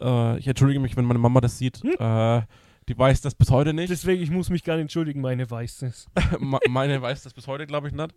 [0.00, 1.78] Äh, ich entschuldige mich, wenn meine Mama das sieht.
[1.82, 1.92] Hm?
[1.98, 2.42] Äh,
[2.88, 3.90] die weiß das bis heute nicht.
[3.90, 6.06] Deswegen, ich muss mich gar nicht entschuldigen, meine weiß es.
[6.38, 8.14] Ma- meine weiß das bis heute, glaube ich, nicht.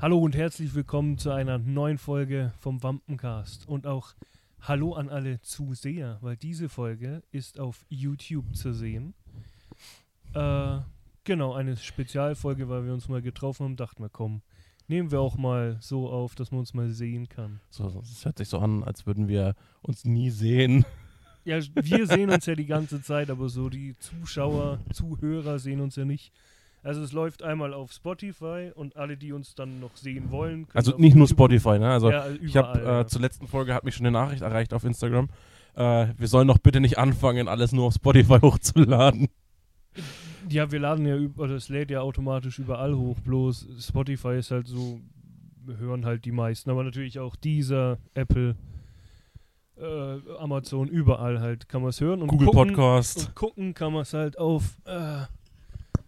[0.00, 3.68] Hallo und herzlich willkommen zu einer neuen Folge vom Wampencast.
[3.68, 4.14] Und auch
[4.60, 9.14] Hallo an alle Zuseher, weil diese Folge ist auf YouTube zu sehen.
[10.34, 10.78] Äh,
[11.24, 14.42] genau, eine Spezialfolge, weil wir uns mal getroffen haben, dachten wir, komm,
[14.88, 17.60] nehmen wir auch mal so auf, dass man uns mal sehen kann.
[17.70, 20.84] So, es hört sich so an, als würden wir uns nie sehen.
[21.46, 25.94] Ja, wir sehen uns ja die ganze Zeit, aber so die Zuschauer, Zuhörer sehen uns
[25.94, 26.32] ja nicht.
[26.82, 30.66] Also es läuft einmal auf Spotify und alle, die uns dann noch sehen wollen.
[30.68, 31.90] können Also nicht nur Spotify, ne?
[31.90, 34.72] Also ja, ich habe überall, äh, zur letzten Folge hat mich schon eine Nachricht erreicht
[34.72, 35.28] auf Instagram.
[35.74, 39.28] Äh, wir sollen doch bitte nicht anfangen, alles nur auf Spotify hochzuladen.
[40.48, 40.70] Ja.
[40.70, 44.66] wir laden ja, über- oder es lädt ja automatisch überall hoch, bloß Spotify ist halt
[44.66, 45.00] so,
[45.66, 48.56] hören halt die meisten, aber natürlich auch dieser, Apple,
[49.76, 52.22] äh, Amazon, überall halt kann man es hören.
[52.22, 53.28] Und Google gucken, Podcast.
[53.28, 55.22] Und gucken kann man es halt auf, äh,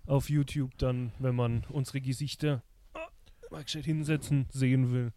[0.06, 2.62] auf YouTube dann, wenn man unsere Gesichter
[2.95, 3.09] ah,
[3.50, 5.12] mal gescheit hinsetzen sehen will.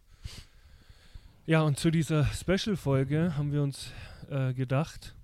[1.45, 3.91] Ja, und zu dieser Special-Folge haben wir uns
[4.29, 5.15] äh, gedacht,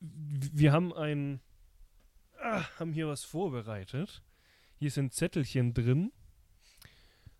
[0.00, 1.40] wir haben ein,
[2.42, 4.22] ah, haben hier was vorbereitet.
[4.78, 6.12] Hier sind Zettelchen drin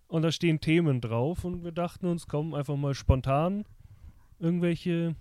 [0.08, 3.64] und da stehen Themen drauf und wir dachten uns, komm, einfach mal spontan
[4.38, 5.14] irgendwelche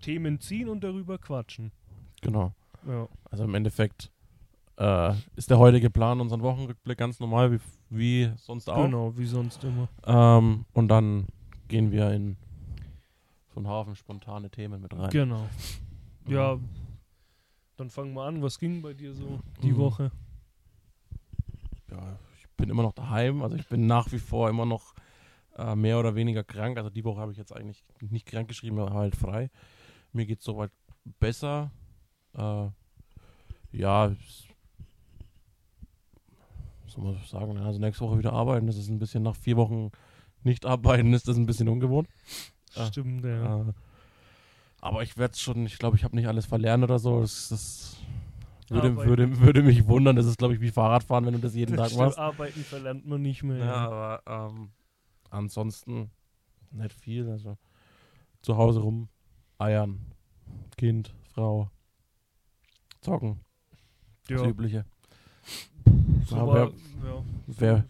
[0.00, 1.72] Themen ziehen und darüber quatschen.
[2.20, 2.52] Genau.
[2.86, 3.08] Ja.
[3.30, 4.10] Also im Endeffekt
[4.76, 8.84] äh, ist der heutige Plan unseren Wochenrückblick ganz normal, wie, wie sonst auch.
[8.84, 9.88] Genau, wie sonst immer.
[10.06, 11.26] Ähm, und dann
[11.68, 12.36] gehen wir in
[13.54, 15.10] so einen Haufen spontane Themen mit rein.
[15.10, 15.48] Genau.
[16.26, 16.58] Ja,
[17.78, 18.42] dann fangen wir an.
[18.42, 19.78] Was ging bei dir so die Mhm.
[19.78, 20.10] Woche?
[21.90, 23.42] ja, ich bin immer noch daheim.
[23.42, 24.94] Also ich bin nach wie vor immer noch
[25.56, 26.76] äh, mehr oder weniger krank.
[26.76, 29.50] Also die Woche habe ich jetzt eigentlich nicht krank geschrieben, aber halt frei.
[30.12, 30.70] Mir geht es soweit
[31.20, 31.70] besser.
[32.34, 32.68] Äh,
[33.72, 34.14] ja,
[36.86, 37.58] soll man sagen?
[37.58, 38.66] Also nächste Woche wieder arbeiten.
[38.66, 39.90] Das ist ein bisschen nach vier Wochen
[40.42, 42.08] nicht arbeiten, ist das ein bisschen ungewohnt.
[42.74, 43.72] Ah, Stimmt, ja.
[44.80, 47.20] Aber ich werde es schon, ich glaube, ich habe nicht alles verlernt oder so.
[47.20, 47.96] Das, das
[48.68, 49.08] würde, Arbeiten.
[49.08, 50.16] würde, würde mich wundern.
[50.16, 52.18] Das ist, glaube ich, wie Fahrradfahren, wenn du das jeden Tag Stimmt, machst.
[52.18, 53.58] Arbeiten verlernt man nicht mehr.
[53.58, 54.70] Ja, aber ähm,
[55.30, 56.10] ansonsten
[56.70, 57.28] nicht viel.
[57.28, 57.56] Also
[58.42, 59.08] zu Hause rum,
[59.58, 59.98] eiern,
[60.76, 61.70] Kind, Frau,
[63.00, 63.40] zocken,
[64.28, 64.48] das ja.
[64.48, 64.84] Übliche.
[66.26, 66.72] So war, wer-
[67.10, 67.24] ja.
[67.46, 67.84] Wer,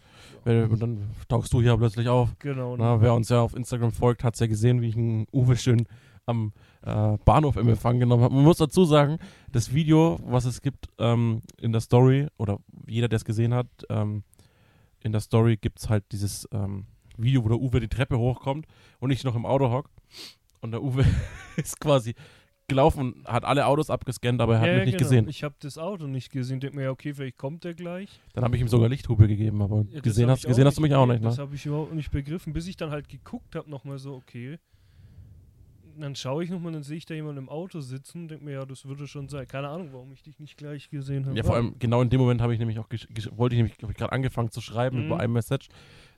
[0.44, 2.34] wer, und dann tauchst du hier plötzlich auf.
[2.38, 2.76] Genau.
[2.76, 5.56] Na, wer uns ja auf Instagram folgt, hat es ja gesehen, wie ich einen Uwe
[5.56, 5.86] schön
[6.26, 8.34] am äh, Bahnhof im Empfang genommen habe.
[8.34, 9.18] Man muss dazu sagen,
[9.52, 13.66] das Video, was es gibt ähm, in der Story, oder jeder, der es gesehen hat,
[13.90, 14.22] ähm,
[15.00, 18.66] in der Story gibt es halt dieses ähm, Video, wo der Uwe die Treppe hochkommt
[19.00, 19.90] und ich noch im Auto hock.
[20.60, 21.04] Und der Uwe
[21.56, 22.14] ist quasi
[22.68, 25.08] gelaufen und hat alle Autos abgescannt, aber er hat ja, mich nicht genau.
[25.08, 25.28] gesehen.
[25.28, 26.60] Ich habe das Auto nicht gesehen.
[26.60, 28.20] Denk mir, ja, okay, vielleicht kommt der gleich.
[28.34, 30.94] Dann habe ich ihm sogar Lichthupe gegeben, aber Ja, gesehen, hast, gesehen hast du mich
[30.94, 31.28] auch nicht, ne?
[31.28, 34.58] Das habe ich überhaupt nicht begriffen, bis ich dann halt geguckt habe, nochmal so, okay.
[36.00, 38.64] Dann schaue ich nochmal, dann sehe ich da jemanden im Auto sitzen, denke mir, ja,
[38.66, 39.46] das würde schon sein.
[39.46, 41.36] Keine Ahnung, warum ich dich nicht gleich gesehen habe.
[41.36, 42.88] Ja, vor allem genau in dem Moment habe ich nämlich auch
[43.36, 45.04] wollte ich nämlich habe ich gerade angefangen zu schreiben Mhm.
[45.06, 45.68] über iMessage.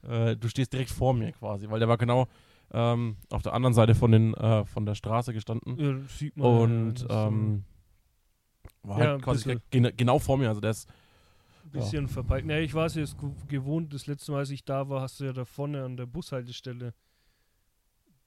[0.03, 2.29] Äh, du stehst direkt vor mir quasi, weil der war genau
[2.73, 6.37] ähm, auf der anderen Seite von den äh, von der Straße gestanden Ja, das sieht
[6.37, 6.47] man.
[6.47, 7.65] ja, und das ist ähm,
[8.83, 10.49] war Ja, halt quasi gena- genau vor mir.
[10.49, 10.89] Also der ist
[11.73, 12.47] bisschen verpeilt.
[12.47, 15.21] Nee, ich war es jetzt gew- gewohnt, das letzte Mal, als ich da war, hast
[15.21, 16.95] du ja da vorne an der Bushaltestelle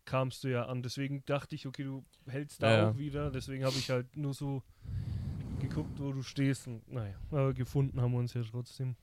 [0.05, 0.83] kamst du ja an.
[0.83, 3.31] Deswegen dachte ich, okay, du hältst da Ja, auch wieder.
[3.31, 4.63] Deswegen habe ich halt nur so
[5.59, 6.67] geguckt, wo du stehst.
[6.67, 8.95] Und, naja, aber gefunden haben wir uns ja trotzdem.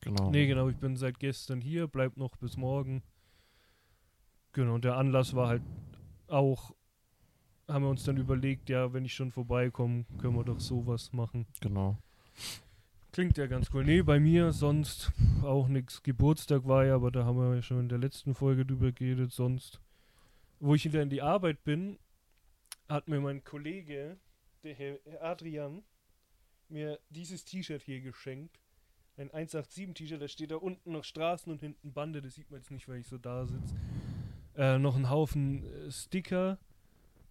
[0.00, 0.30] genau.
[0.30, 3.02] Nee, genau, ich bin seit gestern hier, bleib noch bis morgen.
[4.52, 5.62] Genau, und der Anlass war halt
[6.26, 6.74] auch,
[7.68, 11.46] haben wir uns dann überlegt, ja, wenn ich schon vorbeikomme, können wir doch sowas machen.
[11.60, 11.98] genau.
[13.12, 13.84] Klingt ja ganz cool.
[13.84, 15.10] Nee, bei mir sonst
[15.42, 16.00] auch nichts.
[16.04, 19.32] Geburtstag war ja, aber da haben wir ja schon in der letzten Folge drüber geredet.
[19.32, 19.80] Sonst,
[20.60, 21.98] wo ich wieder in die Arbeit bin,
[22.88, 24.18] hat mir mein Kollege,
[24.62, 25.82] der Herr Adrian,
[26.68, 28.60] mir dieses T-Shirt hier geschenkt.
[29.16, 32.70] Ein 187-T-Shirt, da steht da unten noch Straßen und hinten Bande, das sieht man jetzt
[32.70, 33.74] nicht, weil ich so da sitze.
[34.56, 36.58] Äh, noch ein Haufen äh, Sticker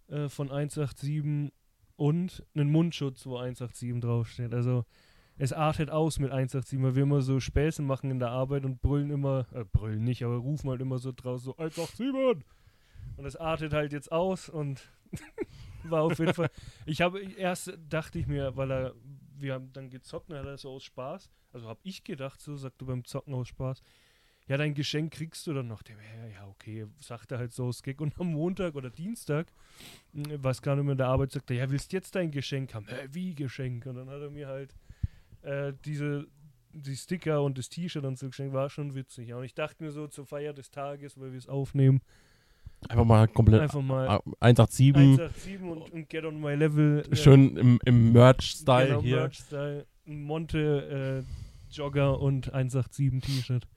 [0.08, 1.52] äh, von 187
[1.96, 4.54] und einen Mundschutz, wo 187 draufsteht.
[4.54, 4.84] Also
[5.36, 8.80] es artet aus mit 187, weil wir immer so Späße machen in der Arbeit und
[8.80, 12.44] brüllen immer, äh, brüllen nicht, aber rufen halt immer so draus, so 187!
[13.16, 14.80] Und es artet halt jetzt aus und
[15.84, 16.50] war auf jeden Fall.
[16.86, 18.94] Ich habe erst dachte ich mir, weil er,
[19.36, 22.56] wir haben dann gezockt und hat er so aus Spaß, also habe ich gedacht, so
[22.56, 23.82] sagt du beim Zocken aus Spaß.
[24.48, 25.82] ja, dein Geschenk kriegst du dann noch.
[26.32, 28.00] Ja, okay, sagt er halt so aus Gag.
[28.00, 29.52] Und am Montag oder Dienstag,
[30.12, 32.74] mh, weiß gar nicht mehr in der Arbeit, sagt er, ja, willst jetzt dein Geschenk
[32.74, 32.86] haben?
[32.88, 33.86] Hä, wie Geschenk?
[33.86, 34.74] Und dann hat er mir halt
[35.42, 36.26] äh, diese
[36.72, 39.28] die Sticker und das T-Shirt und so geschenkt, war schon witzig.
[39.28, 42.00] Ja, und ich dachte mir so zur Feier des Tages, weil wir es aufnehmen,
[42.88, 47.04] Einfach mal komplett einfach mal ah, 187, 187 und, und Get on My Level.
[47.10, 49.16] äh, schön im, im Merch-Style genau, hier.
[49.16, 53.68] Merch-Style, ein Monte äh, Jogger und 187 T-Shirt.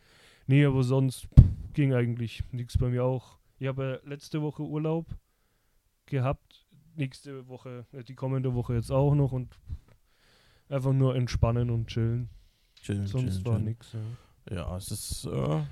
[0.48, 1.28] Nee, aber sonst
[1.74, 3.38] ging eigentlich nichts bei mir auch.
[3.60, 5.06] Ich habe letzte Woche Urlaub
[6.06, 6.66] gehabt,
[6.96, 9.60] nächste Woche, äh, die kommende Woche jetzt auch noch und
[10.70, 12.30] einfach nur entspannen und chillen.
[12.82, 13.94] Chillen, Sonst chillen, war nichts.
[13.94, 14.00] Ja.
[14.50, 15.64] Ja, es ist, äh,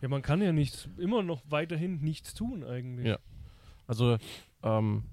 [0.00, 3.06] ja, man kann ja nichts, immer noch weiterhin nichts tun eigentlich.
[3.06, 3.18] Ja.
[3.86, 4.16] also
[4.62, 5.04] ähm,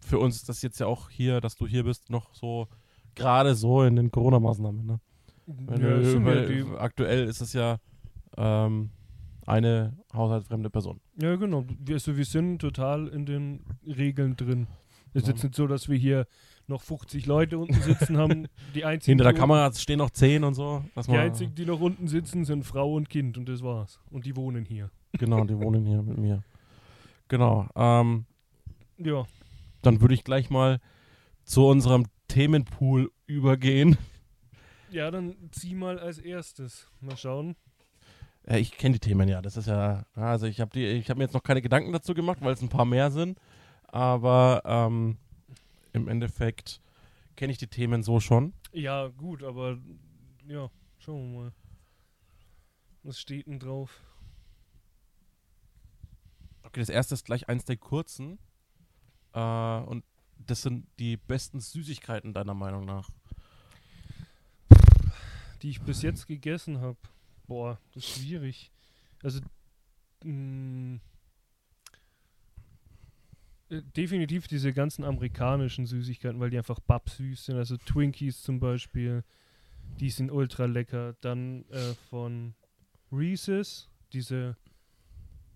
[0.00, 2.68] für uns ist das jetzt ja auch hier, dass du hier bist, noch so
[3.14, 5.00] gerade so in den Corona-Maßnahmen, ne?
[5.46, 7.78] Weil, Ja, ja weil die- aktuell ist es ja
[8.36, 8.90] ähm,
[9.46, 11.00] eine haushaltsfremde Person.
[11.20, 11.64] Ja, genau.
[11.80, 14.66] Wir, also wir sind total in den Regeln drin.
[15.14, 15.34] Es ist Ja.
[15.34, 16.26] jetzt nicht so, dass wir hier
[16.68, 18.48] noch 50 Leute unten sitzen haben.
[18.74, 20.84] Die einzigen, Hinter der die, Kamera stehen noch zehn und so.
[20.94, 24.00] Dass die einzigen, die noch unten sitzen, sind Frau und Kind und das war's.
[24.10, 24.90] Und die wohnen hier.
[25.12, 26.42] Genau, die wohnen hier mit mir.
[27.28, 27.68] Genau.
[27.74, 28.26] Ähm,
[28.98, 29.24] Ja.
[29.82, 30.80] dann würde ich gleich mal
[31.44, 33.96] zu unserem Themenpool übergehen.
[34.90, 36.88] Ja, dann zieh mal als erstes.
[37.00, 37.56] Mal schauen.
[38.44, 39.42] Äh, ich kenne die Themen ja.
[39.42, 42.14] Das ist ja, also ich habe die, ich habe mir jetzt noch keine Gedanken dazu
[42.14, 43.38] gemacht, weil es ein paar mehr sind.
[43.88, 45.16] Aber ähm,
[45.96, 46.80] im Endeffekt
[47.34, 48.52] kenne ich die Themen so schon.
[48.72, 49.78] Ja, gut, aber
[50.46, 51.52] ja, schauen wir mal.
[53.02, 54.00] Was steht denn drauf?
[56.62, 58.38] Okay, das erste ist gleich eins der kurzen.
[59.32, 60.04] Äh, und
[60.38, 63.10] das sind die besten Süßigkeiten deiner Meinung nach.
[65.62, 66.98] Die ich bis jetzt gegessen habe.
[67.46, 68.72] Boah, das ist schwierig.
[69.22, 69.40] Also,
[70.24, 71.00] mh, äh,
[73.70, 77.56] definitiv diese ganzen amerikanischen Süßigkeiten, weil die einfach babsüß sind.
[77.56, 79.24] Also Twinkies zum Beispiel,
[80.00, 81.14] die sind ultra lecker.
[81.20, 82.54] Dann äh, von
[83.12, 84.56] Reese's, diese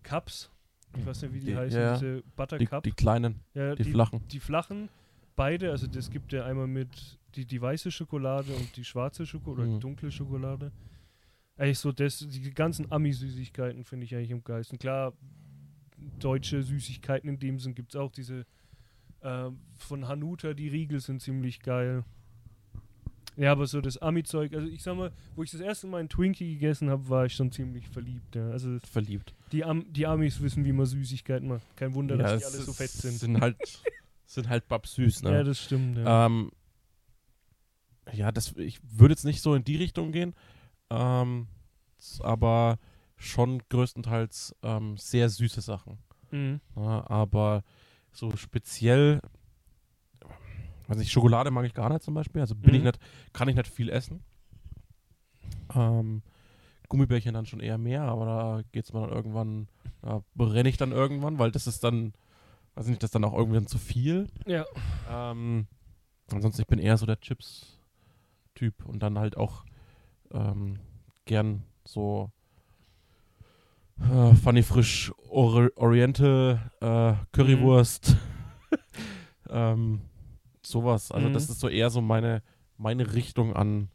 [0.03, 0.51] Cups.
[0.99, 2.83] Ich weiß nicht, wie die, Die- heißen, ja, diese Die, Buttercup.
[2.83, 4.27] die kleinen, ja, die, flachen.
[4.29, 4.89] die flachen,
[5.37, 6.89] beide, also das gibt ja einmal mit
[7.37, 9.75] die, die weiße Schokolade und die schwarze Schokolade, oder Mhm.
[9.75, 10.73] die dunkle Schokolade.
[11.56, 14.79] Eigentlich so, das, die ganzen Ami-Süßigkeiten finde ich eigentlich am geilsten.
[14.81, 15.13] Klar,
[16.19, 18.12] deutsche Süßigkeiten in dem Sinn gibt es auch.
[18.12, 18.47] Diese
[19.20, 22.05] äh, von Hanuta, die Riegel sind ziemlich geil.
[23.37, 26.08] Ja, aber so das Ami-Zeug, also ich sag mal, wo ich das erste Mal einen
[26.08, 28.35] Twinkie gegessen habe, war ich schon ziemlich verliebt.
[28.35, 28.50] Ja.
[28.50, 29.35] Also Verliebt.
[29.52, 31.62] die, Am die Amis wissen, wie man Süßigkeiten macht.
[31.76, 33.12] Kein Wunder, dass die alle so fett sind.
[33.12, 33.56] Sind halt,
[34.26, 35.32] sind halt babsüß, ne?
[35.32, 35.96] Ja, das stimmt.
[35.96, 36.26] Ja.
[36.26, 36.50] Ähm,
[38.12, 40.35] ja, das, ich würde jetzt nicht so in die Richtung gehen,
[40.91, 41.46] ähm,
[42.20, 42.79] aber
[43.20, 45.99] schon größtenteils ähm, sehr süße Sachen.
[46.31, 46.61] Mhm.
[46.75, 47.62] Ja, aber
[48.12, 49.20] so speziell,
[50.88, 52.87] weiß nicht, Schokolade mag ich gar nicht zum Beispiel, also bin ich Mhm.
[52.87, 52.99] nicht,
[53.32, 54.25] kann ich nicht viel essen.
[55.75, 56.22] Ähm,
[56.88, 59.69] Gummibärchen dann schon eher mehr, aber da geht es mir dann irgendwann,
[60.02, 62.14] da brenne ich dann irgendwann, weil das ist dann,
[62.75, 64.28] weiß nicht, das ist dann auch irgendwann zu viel.
[64.46, 64.64] Ja.
[65.08, 65.67] Ähm,
[66.32, 69.64] ansonsten, ich bin eher so der Chips-Typ und dann halt auch
[70.32, 70.81] ähm,
[71.26, 72.32] gern so
[74.00, 78.17] äh, Funny Frisch Ori Oriental äh, Currywurst.
[79.48, 80.01] ähm,
[80.63, 81.10] sowas.
[81.13, 81.32] Also Mhm.
[81.32, 82.43] das ist so eher so meine,
[82.77, 83.89] meine Richtung an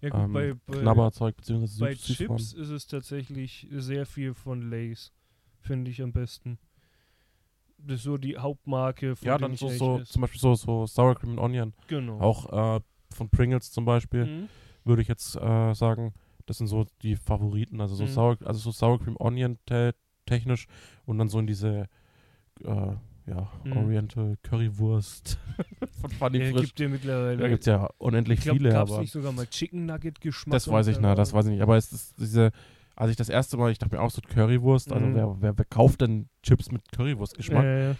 [0.00, 1.80] Ja gut, ähm, bei, bei, Knabberzeug bzw.
[1.80, 2.36] bei Süß Süßkram.
[2.36, 5.12] Chips ist es tatsächlich sehr viel von Lays,
[5.60, 6.58] finde ich am besten.
[7.78, 11.14] Das ist so die Hauptmarke von Ja, dann so, so zum Beispiel so, so Sour
[11.14, 11.72] Cream and Onion.
[11.86, 12.20] Genau.
[12.20, 14.26] Auch äh, von Pringles zum Beispiel.
[14.26, 14.48] Mhm.
[14.84, 16.14] würde ich jetzt äh, sagen,
[16.50, 18.08] das sind so die Favoriten, also so Mhm.
[18.08, 19.94] Sour, also so Sour Cream Onion te
[20.26, 20.66] technisch
[21.06, 21.86] und dann so in diese
[22.64, 22.66] äh,
[23.26, 23.76] ja, Mhm.
[23.76, 25.38] Oriental Currywurst
[26.00, 26.62] von Funny Ja, Frisch.
[26.62, 27.36] gibt ja mittlerweile.
[27.36, 29.86] Da gibt es ja unendlich ich glaube, viele, gab es aber nicht sogar mal Chicken
[29.86, 30.52] Nugget Geschmack?
[30.54, 31.62] das weiß ich, äh, das weiß ich nicht.
[31.62, 32.50] Aber es ist diese,
[32.96, 35.14] als ich das erste Mal, ich dachte mir auch so Currywurst, also Mhm.
[35.14, 37.64] wer, wer, wer kauft denn Chips mit Currywurst-Geschmack?
[37.64, 37.96] Ja.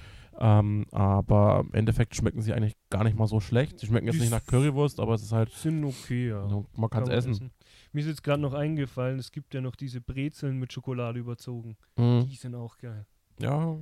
[0.60, 3.78] Ähm, aber im Endeffekt schmecken sie eigentlich gar nicht mal so schlecht.
[3.78, 6.42] Sie schmecken jetzt nicht nach Currywurst, aber es ist halt, Sind okay, ja.
[6.42, 7.50] also, man kann es essen.
[7.92, 11.76] Mir ist jetzt gerade noch eingefallen, es gibt ja noch diese Brezeln mit Schokolade überzogen.
[11.96, 12.28] Mhm.
[12.28, 13.06] Die sind auch geil.
[13.40, 13.78] Ja,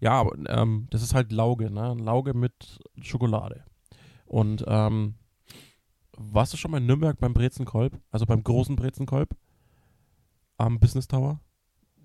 [0.00, 1.94] ja, aber ähm, das ist halt Lauge, ne?
[1.98, 3.64] Lauge mit Schokolade.
[4.26, 5.14] Und ähm,
[6.16, 7.98] warst du schon mal in Nürnberg beim Brezenkolb?
[8.10, 9.36] Also beim großen Brezenkolb?
[10.56, 11.40] Am Business Tower?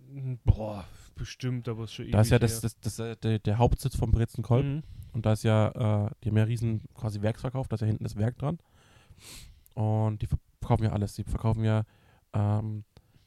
[0.07, 0.85] Mhm, Boah,
[1.15, 3.95] bestimmt, aber es ist schon Da ist ja das, das, das, äh, der, der Hauptsitz
[3.95, 4.65] vom Brezenkolb.
[4.65, 4.83] Mhm.
[5.13, 8.03] Und da ist ja, äh, die haben ja riesen quasi Werksverkauf, da ist ja hinten
[8.03, 8.59] das Werk dran.
[9.73, 10.27] Und die
[10.63, 11.13] verkaufen ja alles.
[11.15, 11.83] Die verkaufen ja
[12.33, 12.83] ähm,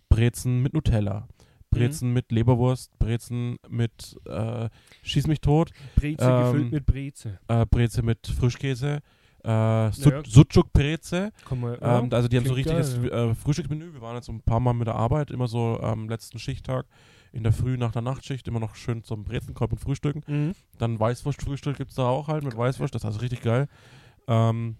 [0.08, 1.28] Brezen mit Nutella,
[1.70, 4.68] Brezen mit Leberwurst, Brezen mit äh,
[5.02, 7.38] Schieß mich tot, Breze Ähm, gefüllt mit Breze.
[7.48, 9.00] äh, Breze mit Frischkäse,
[9.44, 10.22] äh, Su Ja.
[10.24, 11.32] Sucuk-Breze.
[11.54, 11.78] Mal.
[11.80, 13.92] ja, Ähm, also die haben so richtiges geil, äh, Frühstücksmenü.
[13.92, 16.86] Wir waren jetzt ein paar Mal mit der Arbeit, immer so am letzten Schichttag
[17.32, 20.22] in der Früh nach der Nachtschicht, immer noch schön zum Brezenkorb und Frühstücken.
[20.26, 20.52] Mhm.
[20.78, 23.68] Dann Weißwurstfrühstück gibt es da auch halt mit Weißwurst, das ist also richtig geil.
[24.26, 24.76] Ähm,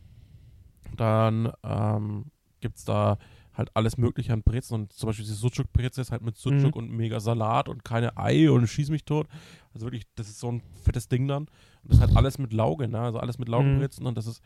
[0.96, 2.26] dann ähm,
[2.66, 3.16] gibt es da
[3.54, 6.80] halt alles mögliche an Brezen und zum Beispiel diese Sucuk-Breze ist halt mit Sucuk Mhm.
[6.80, 9.26] und mega Salat und keine Ei und schieß mich tot.
[9.72, 11.44] Also wirklich, das ist so ein fettes Ding dann.
[11.44, 11.50] Und
[11.84, 13.00] das ist halt alles mit Lauge, ne?
[13.00, 14.42] Also alles mit Laugenbrezen und das ist,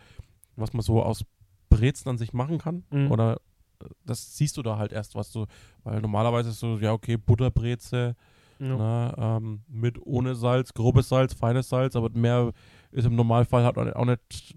[0.56, 1.24] was man so aus
[1.70, 2.84] Brezen an sich machen kann.
[2.92, 3.10] Mhm.
[3.10, 3.40] Oder
[3.82, 5.46] äh, das siehst du da halt erst, was du,
[5.82, 8.14] weil normalerweise ist so, ja, okay, Butterbreze,
[8.60, 8.76] Ja.
[8.76, 12.52] Ne, ähm, mit ohne Salz, grobes Salz, feines Salz, aber mehr
[12.92, 14.54] ist im Normalfall halt auch nicht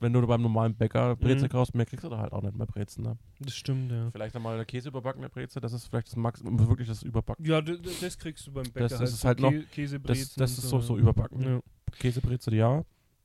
[0.00, 1.48] wenn du beim normalen Bäcker Brezel Mhm.
[1.50, 3.02] kaufst, mehr kriegst du da halt auch nicht mehr Brezen.
[3.04, 3.16] Ne?
[3.40, 4.10] Das stimmt, ja.
[4.10, 7.44] Vielleicht einmal eine Käse überbackene Breze, das ist vielleicht das Maximum, wirklich das Überbacken.
[7.44, 9.08] Ja, das kriegst du beim Bäcker Das halt.
[9.08, 11.02] ist so halt noch- Käsebrezen Das, das ist so, so ja.
[11.02, 11.42] überbacken.
[11.42, 11.60] Ja.
[11.98, 12.82] Käsebreze, ja.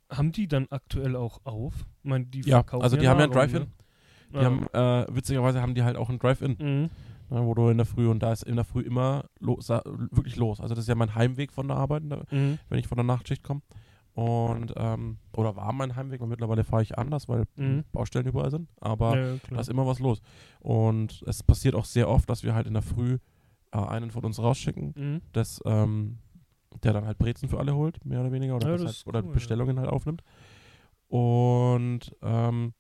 [0.10, 1.74] Haben die dann aktuell auch auf?
[2.04, 3.62] Ich meine, die Ja, also die haben ja ein Drive-In.
[3.64, 3.68] ne?
[4.34, 4.44] Die Ah.
[4.46, 6.90] haben, äh, witzigerweise haben die halt auch ein Drive-In, Mhm.
[7.36, 9.84] ne, wo du in der Früh, und da ist in der Früh immer lo sa-
[9.86, 10.60] wirklich los.
[10.62, 12.58] Also das ist ja mein Heimweg von der Arbeit, ne, Mhm.
[12.70, 13.62] wenn ich von der Nachtschicht komme.
[14.14, 17.86] Und, ähm, oder war mein Heimweg, und mittlerweile fahre ich anders, weil Mhm.
[17.94, 18.68] Baustellen überall sind.
[18.82, 20.22] Aber Ja, da ist immer was los.
[20.60, 23.20] Und es passiert auch sehr oft, dass wir halt in der Früh
[23.74, 25.22] äh, einen von uns rausschicken, Mhm.
[25.32, 26.18] das, ähm,
[26.84, 29.28] der dann halt Brezen für alle holt, mehr oder weniger, oder, Ja, halt, oder cool,
[29.28, 29.34] ja.
[29.34, 30.24] Bestellungen halt aufnimmt.
[31.08, 32.74] Und ähm,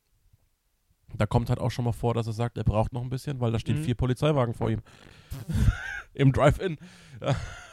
[1.18, 3.40] da kommt halt auch schon mal vor, dass er sagt, er braucht noch ein bisschen,
[3.40, 3.84] weil da stehen Mhm.
[3.84, 4.82] vier Polizeiwagen vor ihm.
[6.14, 6.78] Im Drive-In.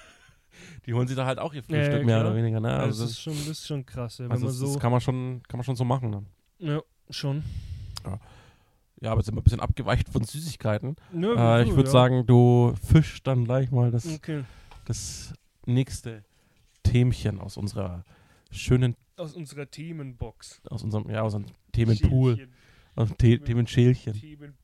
[0.88, 0.92] Ja.
[0.92, 2.60] Die holen sich da halt auch ihr Ja, ja, Frühstück, mehr oder weniger.
[2.60, 2.72] Ne?
[2.74, 4.66] Also das, ist schon, das ist schon krass, ja, wenn also man das, so.
[4.72, 6.10] das kann man schon, kann man schon so machen.
[6.10, 6.24] Ne?
[6.58, 6.80] ja,
[7.10, 7.42] schon.
[9.00, 10.96] Ja, aber jetzt sind wir ein bisschen abgeweicht von Süßigkeiten.
[11.12, 11.90] Nö, Äh, ich würde ja.
[11.92, 14.44] sagen, du fischst dann gleich mal das, Okay.
[14.86, 15.34] das
[15.66, 16.24] nächste
[16.82, 18.04] Themchen aus unserer
[18.50, 20.62] schönen, Aus unserer Themenbox.
[20.70, 22.54] aus unserem, ja, aus unserem Themenpool, Schälchen.
[22.96, 24.12] aus dem The Themen- Themenschälchen.
[24.14, 24.54] Themenpool.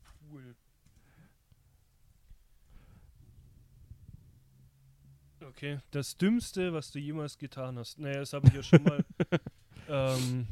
[5.56, 8.00] Okay, das Dümmste, was du jemals getan hast.
[8.00, 9.04] Naja, das habe ich ja schon mal.
[9.88, 10.48] ähm,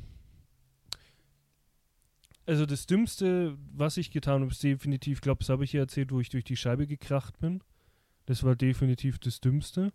[2.47, 6.13] also das Dümmste, was ich getan habe, ist definitiv, glaube das habe ich ja erzählt,
[6.13, 7.65] wo ich durch die Scheibe gekracht bin.
[8.27, 9.93] Das war definitiv das Dümmste.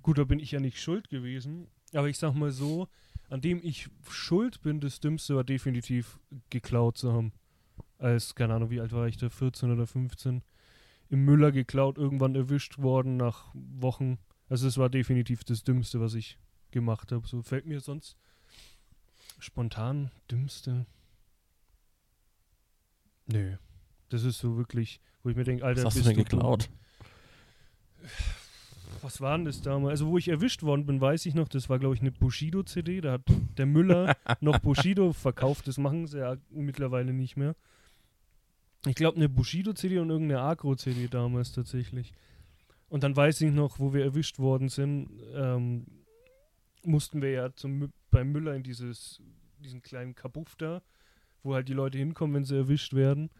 [0.00, 1.68] Gut, da bin ich ja nicht schuld gewesen.
[1.92, 2.88] Aber ich sag mal so,
[3.28, 7.32] an dem ich schuld bin, das Dümmste war definitiv geklaut zu haben.
[7.98, 10.42] Als, keine Ahnung, wie alt war ich da, 14 oder 15.
[11.10, 14.18] Im Müller geklaut, irgendwann erwischt worden nach Wochen.
[14.48, 16.38] Also es war definitiv das Dümmste, was ich
[16.70, 17.26] gemacht habe.
[17.26, 18.16] So fällt mir sonst
[19.38, 20.86] spontan Dümmste.
[23.26, 23.56] Nö.
[24.08, 26.24] Das ist so wirklich, wo ich mir denke, Alter, Was hast du bist denn du
[26.24, 26.70] geklaut?
[29.02, 30.00] Was war denn das damals?
[30.00, 33.00] Also, wo ich erwischt worden bin, weiß ich noch, das war, glaube ich, eine Bushido-CD.
[33.00, 33.22] Da hat
[33.58, 35.68] der Müller noch Bushido verkauft.
[35.68, 37.56] Das machen sie ja mittlerweile nicht mehr.
[38.86, 42.12] Ich glaube, eine Bushido-CD und irgendeine Agro-CD damals tatsächlich.
[42.88, 45.86] Und dann weiß ich noch, wo wir erwischt worden sind, ähm,
[46.82, 49.22] mussten wir ja zum, beim Müller in dieses,
[49.58, 50.82] diesen kleinen Kabuff da,
[51.42, 53.30] wo halt die Leute hinkommen, wenn sie erwischt werden.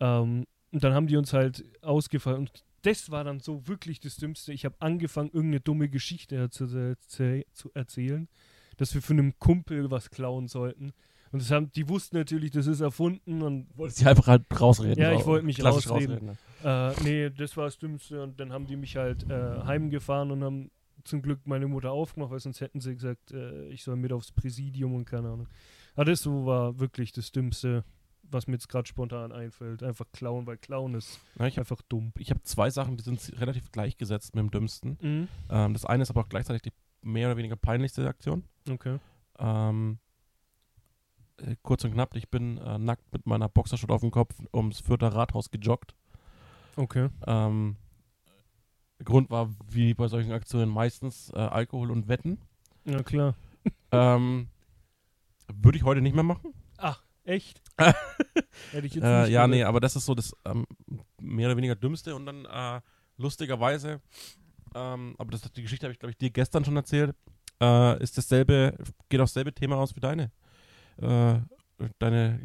[0.00, 2.38] Ähm, und dann haben die uns halt ausgefallen.
[2.38, 4.52] Und das war dann so wirklich das Dümmste.
[4.52, 6.66] Ich habe angefangen, irgendeine dumme Geschichte zu,
[7.06, 8.28] zu erzählen,
[8.76, 10.92] dass wir von einem Kumpel was klauen sollten.
[11.34, 15.02] Und das haben, die wussten natürlich, das ist erfunden und Wolltest du einfach halt rausreden?
[15.02, 16.26] Ja, ich wollte mich klassisch rausreden.
[16.62, 16.94] ne?
[16.96, 18.22] äh, nee, das war das Dümmste.
[18.22, 20.70] Und dann haben die mich halt äh, heimgefahren und haben
[21.02, 24.30] zum Glück meine Mutter aufgemacht, weil sonst hätten sie gesagt, äh, ich soll mit aufs
[24.30, 25.48] Präsidium und keine Ahnung.
[25.96, 27.82] Aber das so war wirklich das Dümmste,
[28.22, 29.82] was mir jetzt gerade spontan einfällt.
[29.82, 32.12] Einfach klauen, weil klauen ist Ja, ich habe einfach dumm.
[32.16, 34.98] ich hab zwei Sachen, die sind relativ gleichgesetzt mit dem Dümmsten.
[35.02, 35.28] Mhm.
[35.50, 36.72] Ähm, das eine ist aber auch gleichzeitig die
[37.02, 38.44] mehr oder weniger peinlichste Aktion.
[38.70, 38.98] Okay.
[39.40, 40.03] Ähm, äh,
[41.62, 45.08] kurz und knapp, ich bin äh, nackt mit meiner Boxershort auf dem Kopf ums Fürther
[45.08, 45.94] Rathaus gejoggt.
[46.76, 47.08] Okay.
[47.26, 47.76] Ähm,
[49.04, 52.38] Grund war, wie bei solchen Aktionen meistens äh, Alkohol und Wetten.
[52.84, 53.34] Ja, klar.
[53.92, 54.48] Ähm,
[55.52, 56.54] Würde ich heute nicht mehr machen.
[56.78, 57.60] Ach, echt?
[57.78, 60.64] Hätte ich jetzt Äh, nicht ja, nee, aber das ist so das ähm,
[61.20, 62.80] mehr oder weniger dümmste und dann äh,
[63.16, 64.00] lustigerweise,
[64.74, 67.14] ähm, aber das, die Geschichte habe ich glaube ich dir gestern schon erzählt,
[67.60, 68.76] äh, ist dasselbe,
[69.08, 70.30] geht aufs selbe Thema aus wie deine,
[71.00, 71.40] äh,
[71.98, 72.40] deine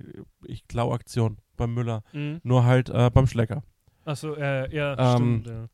[0.46, 2.40] ich klau Aktion beim Müller, Mhm.
[2.44, 3.64] nur halt äh, beim Schlecker.
[4.06, 5.70] Achso, äh, ja, Ähm, stimmt.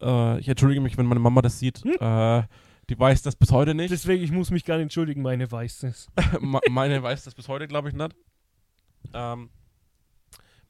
[0.00, 0.34] Ja.
[0.36, 1.78] Äh, ich entschuldige mich, wenn meine Mama das sieht.
[1.84, 1.92] Hm?
[2.00, 2.42] Äh,
[2.90, 3.90] die weiß das bis heute nicht.
[3.90, 6.08] Deswegen, ich muss mich gar nicht entschuldigen, meine weiß es.
[6.70, 8.14] Meine weiß das bis heute, glaube ich, nicht.
[9.14, 9.50] Ähm,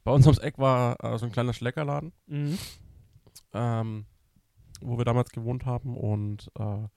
[0.03, 2.57] bei uns ums Eck war äh, so ein kleiner Schleckerladen, Mhm.
[3.53, 4.05] ähm,
[4.81, 5.97] wo wir damals gewohnt haben.
[5.97, 6.87] Und äh,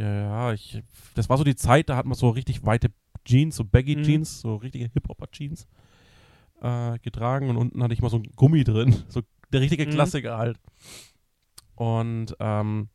[0.00, 0.82] ja, ja, ich,
[1.14, 2.90] das war so die Zeit, da hat man so richtig weite
[3.24, 4.02] Jeans, so Baggy Mhm.
[4.02, 5.66] Jeans, so richtige Hip-Hopper-Jeans
[6.60, 7.50] äh, getragen.
[7.50, 9.90] Und unten hatte ich mal so ein Gummi drin, so der richtige Mhm.
[9.90, 10.58] Klassiker halt.
[11.74, 12.88] Und ähm,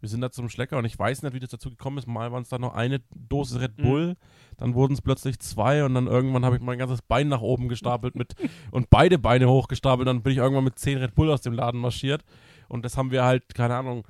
[0.00, 2.06] wir sind da zum Schlecker und ich weiß nicht, wie das dazu gekommen ist.
[2.06, 3.82] Mal waren es dann noch eine Dose Red Mhm.
[3.82, 4.16] Bull,
[4.58, 7.68] dann wurden es plötzlich zwei und dann irgendwann habe ich mein ganzes Bein nach oben
[7.68, 8.34] gestapelt mit
[8.70, 10.06] und beide Beine hochgestapelt.
[10.06, 12.22] Dann bin ich irgendwann mit zehn Red Bull aus dem Laden marschiert
[12.68, 14.06] und das haben wir halt, keine Ahnung,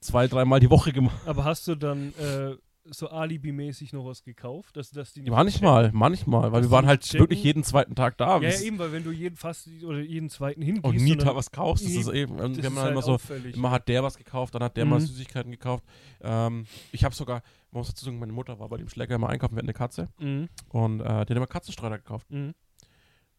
[0.00, 1.16] zwei, dreimal die Woche gemacht.
[1.26, 4.76] Aber hast du dann äh, so Alibi-mäßig noch was gekauft?
[4.76, 7.20] Dass, dass die nicht Manchmal, manchmal, weil wir waren halt checken?
[7.20, 8.40] wirklich jeden zweiten Tag da.
[8.40, 8.50] checken?
[8.60, 11.84] Ja, eben, weil wenn du jeden fast oder jeden zweiten hingehst und nie was kaufst,
[11.84, 13.56] das ist eben, das wir haben halt immer so, auffällig.
[13.56, 15.06] Immer hat der was gekauft, dann hat der mal Mhm.
[15.06, 15.84] Süßigkeiten gekauft.
[16.20, 19.28] Ähm, ich habe sogar, man muss dazu sagen, meine Mutter war bei dem Schlecker immer
[19.28, 20.48] einkaufen, wir hatten eine Katze Mhm.
[20.70, 22.30] und äh, die hat immer Katzenstreuner gekauft.
[22.30, 22.52] Mhm.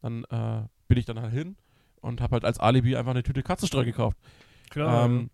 [0.01, 1.57] Dann äh, bin ich dann halt hin
[2.01, 4.17] und habe halt als Alibi einfach eine Tüte Katzenstreu gekauft.
[4.69, 5.05] Klar.
[5.05, 5.29] ähm,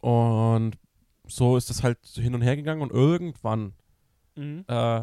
[0.00, 0.76] und
[1.28, 3.74] so ist es halt hin und her gegangen und irgendwann
[4.36, 4.64] mhm.
[4.66, 5.02] äh,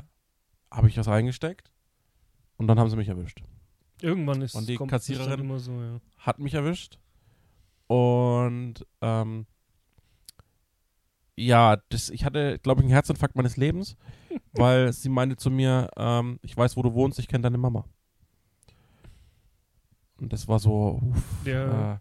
[0.72, 1.72] habe ich was reingesteckt
[2.58, 3.42] und dann haben sie mich erwischt.
[4.02, 6.00] Irgendwann ist und die das Kassiererin- immer so, ja.
[6.18, 7.00] hat mich erwischt.
[7.88, 9.46] Und ähm,
[11.38, 13.96] ja, das, ich hatte, glaube ich, einen Herzinfarkt meines Lebens,
[14.54, 17.86] weil sie meinte zu mir, ähm, ich weiß, wo du wohnst, ich kenne deine Mama.
[20.18, 21.94] Und das war so, uff, Ja.
[21.96, 21.98] äh,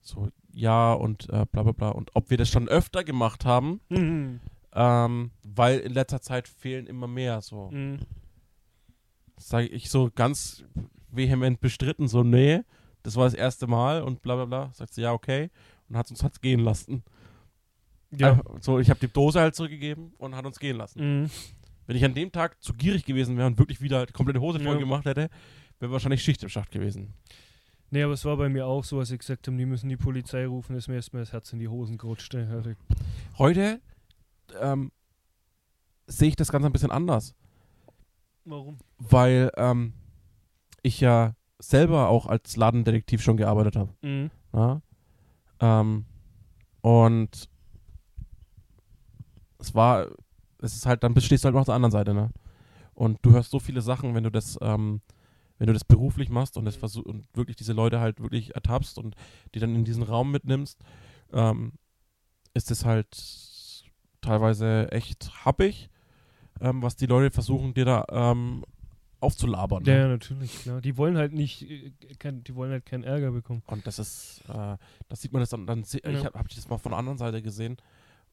[0.00, 1.88] so, ja und äh, bla bla bla.
[1.90, 4.40] Und ob wir das schon öfter gemacht haben, Mhm.
[4.74, 7.70] ähm, weil in letzter Zeit fehlen immer mehr so.
[7.70, 8.00] Mhm.
[9.38, 10.64] Sage ich so ganz
[11.10, 12.60] vehement bestritten, so, nee,
[13.02, 14.70] das war das erste Mal und bla bla bla.
[14.74, 15.50] Sagt sie, ja, okay.
[15.88, 17.02] Und hat uns hat's gehen lassen.
[18.10, 18.32] Ja.
[18.32, 21.22] Einfach so, ich habe die Dose halt zurückgegeben und hat uns gehen lassen.
[21.22, 21.30] Mhm.
[21.86, 24.58] Wenn ich an dem Tag zu gierig gewesen wäre und wirklich wieder die komplette Hose
[24.58, 24.64] Ja.
[24.64, 25.28] voll gemacht hätte,
[25.80, 27.14] wäre wahrscheinlich Schicht im Schacht gewesen.
[27.92, 29.98] Nee, aber es war bei mir auch so, als ich gesagt habe, die müssen die
[29.98, 32.34] Polizei rufen, ist mir erstmal das Herz in die Hosen gerutscht.
[33.38, 33.82] Heute
[34.58, 34.90] ähm,
[36.06, 37.34] sehe ich das Ganze ein bisschen anders,
[38.46, 38.78] Warum?
[38.96, 39.92] weil ähm,
[40.82, 43.92] ich ja selber auch als Ladendetektiv schon gearbeitet habe.
[44.00, 44.30] Mhm.
[44.54, 44.80] Ja?
[45.60, 46.06] Ähm,
[46.80, 47.50] und
[49.58, 50.06] es war,
[50.62, 52.30] es ist halt, dann stehst du halt noch auf der anderen Seite, ne?
[52.94, 55.02] Und du hörst so viele Sachen, wenn du das, ähm,
[55.62, 58.98] wenn du das beruflich machst und das versuch, und wirklich diese Leute halt wirklich ertappst
[58.98, 59.14] und
[59.54, 60.80] die dann in diesen Raum mitnimmst,
[61.32, 61.74] ähm,
[62.52, 63.86] ist es halt
[64.20, 65.88] teilweise echt happig,
[66.60, 68.64] ähm, was die Leute versuchen, dir da ähm,
[69.20, 69.84] aufzulabern.
[69.84, 70.00] Ja, ne?
[70.00, 70.80] ja, natürlich, klar.
[70.80, 73.62] Die wollen halt nicht, äh, kein, die wollen halt keinen Ärger bekommen.
[73.66, 74.76] Und das ist, äh,
[75.08, 77.18] das sieht man das dann, dann ich habe hab ich das mal von der anderen
[77.18, 77.76] Seite gesehen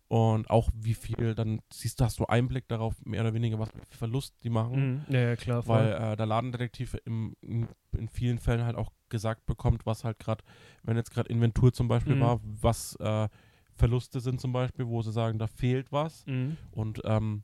[0.10, 3.70] und auch wie viel, dann siehst du, hast du Einblick darauf, mehr oder weniger, was
[3.70, 5.14] für Verlust die machen, Mhm.
[5.14, 5.64] Ja, ja, klar.
[5.64, 5.76] voll.
[5.78, 10.20] weil äh, der Ladendetektiv im, in, in vielen Fällen halt auch gesagt bekommt, was halt
[10.20, 10.44] gerade,
[10.84, 12.20] wenn jetzt gerade Inventur zum Beispiel Mhm.
[12.20, 13.30] war, was äh,
[13.76, 16.58] Verluste sind zum Beispiel, wo sie sagen, da fehlt was Mhm.
[16.72, 17.44] und ähm,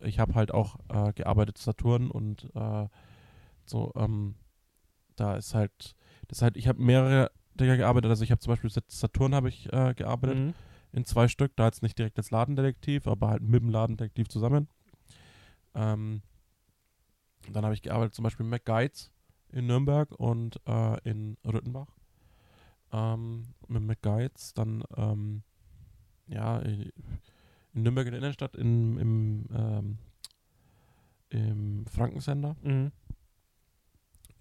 [0.00, 2.86] ich habe halt auch äh, gearbeitet Saturn und äh,
[3.66, 4.36] so, ähm,
[5.16, 5.94] da ist halt,
[6.28, 9.34] das ist halt, ich habe mehrere Dinger gearbeitet, also ich habe zum Beispiel Sat- Saturn
[9.34, 10.54] habe ich äh, gearbeitet Mhm.
[10.94, 14.68] In zwei Stück, da jetzt nicht direkt als Ladendetektiv, aber halt mit dem Ladendetektiv zusammen.
[15.74, 16.22] Ähm,
[17.50, 19.10] dann habe ich gearbeitet zum Beispiel mit McGuides
[19.50, 21.88] in Nürnberg und äh, in Rüttenbach.
[22.92, 25.42] Ähm, mit McGuides, dann ähm,
[26.26, 26.90] ja, in
[27.74, 29.98] in Nürnberg in der Innenstadt in, im, ähm,
[31.30, 32.56] im Frankensender.
[32.62, 32.92] Mhm.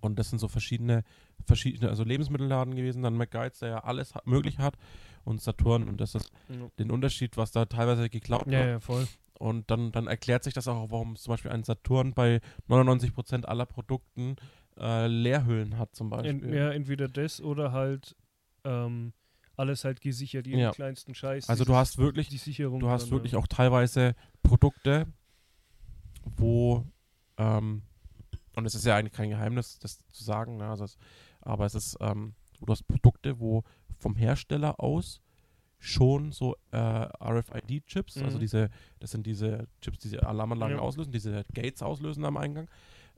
[0.04, 1.04] Und das sind so verschiedene,
[1.46, 4.76] verschiedene, also Lebensmittelladen gewesen, dann McGuides, der ja alles hat, möglich hat,
[5.24, 5.88] und Saturn.
[5.88, 6.68] Und das ist Ja.
[6.78, 8.68] den Unterschied, was da teilweise geklaut Ja, wird.
[8.70, 9.08] ja, voll.
[9.40, 13.66] Und dann, dann erklärt sich das auch, warum zum Beispiel ein Saturn bei 99% aller
[13.66, 14.36] Produkten
[14.78, 16.44] äh, Leerhüllen hat, zum Beispiel.
[16.44, 18.16] En, ja, entweder das oder halt
[18.66, 19.14] ähm,
[19.56, 20.72] alles halt gesichert, jeden Ja.
[20.72, 21.48] kleinsten Scheiß.
[21.48, 22.80] Also du hast wirklich, die Sicherung.
[22.82, 23.40] du hast wirklich ja.
[23.40, 25.06] auch teilweise Produkte,
[26.36, 26.86] wo,
[27.38, 27.84] ähm,
[28.56, 30.98] und es ist ja eigentlich kein Geheimnis, das zu sagen, ne, also es,
[31.42, 33.64] aber es ist, ähm, du hast Produkte, wo
[34.00, 35.22] vom Hersteller aus
[35.80, 38.42] schon so äh, RFID-Chips, also Mhm.
[38.42, 40.82] diese, das sind diese Chips, die diese Alarmanlagen Ja.
[40.82, 42.70] auslösen, diese Gates auslösen am Eingang,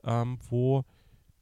[0.04, 0.84] ähm, wo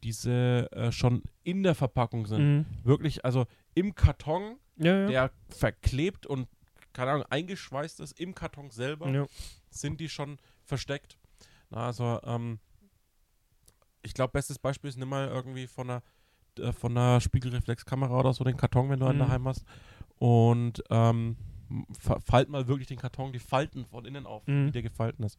[0.03, 2.41] diese äh, schon in der Verpackung sind.
[2.59, 2.67] Mhm.
[2.83, 5.07] Wirklich, also im Karton, Ja, ja.
[5.07, 6.47] der verklebt und,
[6.93, 9.07] keine Ahnung, eingeschweißt ist, im Karton selber,
[9.71, 11.17] sind die schon versteckt.
[11.71, 12.59] Na, also, ähm,
[14.05, 16.03] ich glaube, bestes Beispiel ist, nimm mal irgendwie von einer,
[16.59, 19.23] äh, von einer Spiegelreflexkamera oder so den Karton, wenn du einen Mhm.
[19.23, 19.65] daheim hast.
[20.19, 21.37] Und ähm,
[22.25, 24.67] falt mal wirklich den Karton, die Falten von innen auf, Mhm.
[24.69, 25.39] wie der gefalten ist.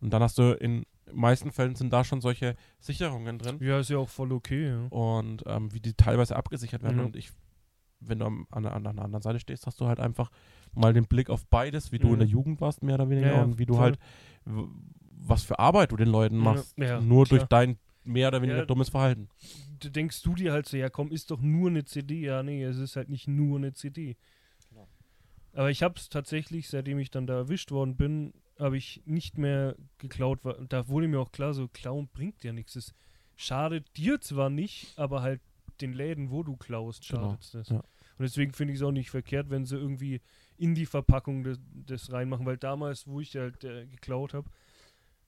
[0.00, 3.90] Und dann hast du in meisten Fällen sind da schon solche Sicherungen drin Ja, ist
[3.90, 4.68] ja auch voll okay.
[4.68, 4.86] Ja.
[4.90, 6.98] und ähm, wie die teilweise abgesichert werden.
[6.98, 7.06] Mhm.
[7.06, 7.30] Und ich,
[8.00, 10.30] wenn du an, der- an der anderen Seite stehst, hast du halt einfach
[10.74, 12.12] mal den Blick auf beides, wie du Mhm.
[12.14, 13.82] in der Jugend warst, mehr oder weniger, Ja, und wie du voll.
[13.82, 13.98] halt,
[14.44, 16.76] was für Arbeit du den Leuten machst.
[16.78, 17.38] ja, nur klar.
[17.38, 18.66] durch dein mehr oder weniger Ja.
[18.66, 19.28] dummes Verhalten.
[19.84, 22.20] Denkst du dir halt so, ja komm, ist doch nur eine CD.
[22.20, 24.16] Ja, nee, es ist halt nicht nur eine CD.
[24.70, 24.88] Genau.
[25.54, 29.38] Aber ich habe es tatsächlich, seitdem ich dann da erwischt worden bin, habe ich nicht
[29.38, 30.40] mehr geklaut.
[30.68, 32.76] Da wurde mir auch klar, so klauen bringt ja nichts.
[32.76, 32.94] Es
[33.36, 35.40] schadet dir zwar nicht, aber halt
[35.80, 37.68] den Läden, wo du klaust, Genau, schadet das.
[37.70, 37.78] ja.
[37.78, 40.20] Und deswegen finde ich es auch nicht verkehrt, wenn sie irgendwie
[40.58, 44.48] in die Verpackung des, des reinmachen, weil damals, wo ich halt äh, geklaut habe,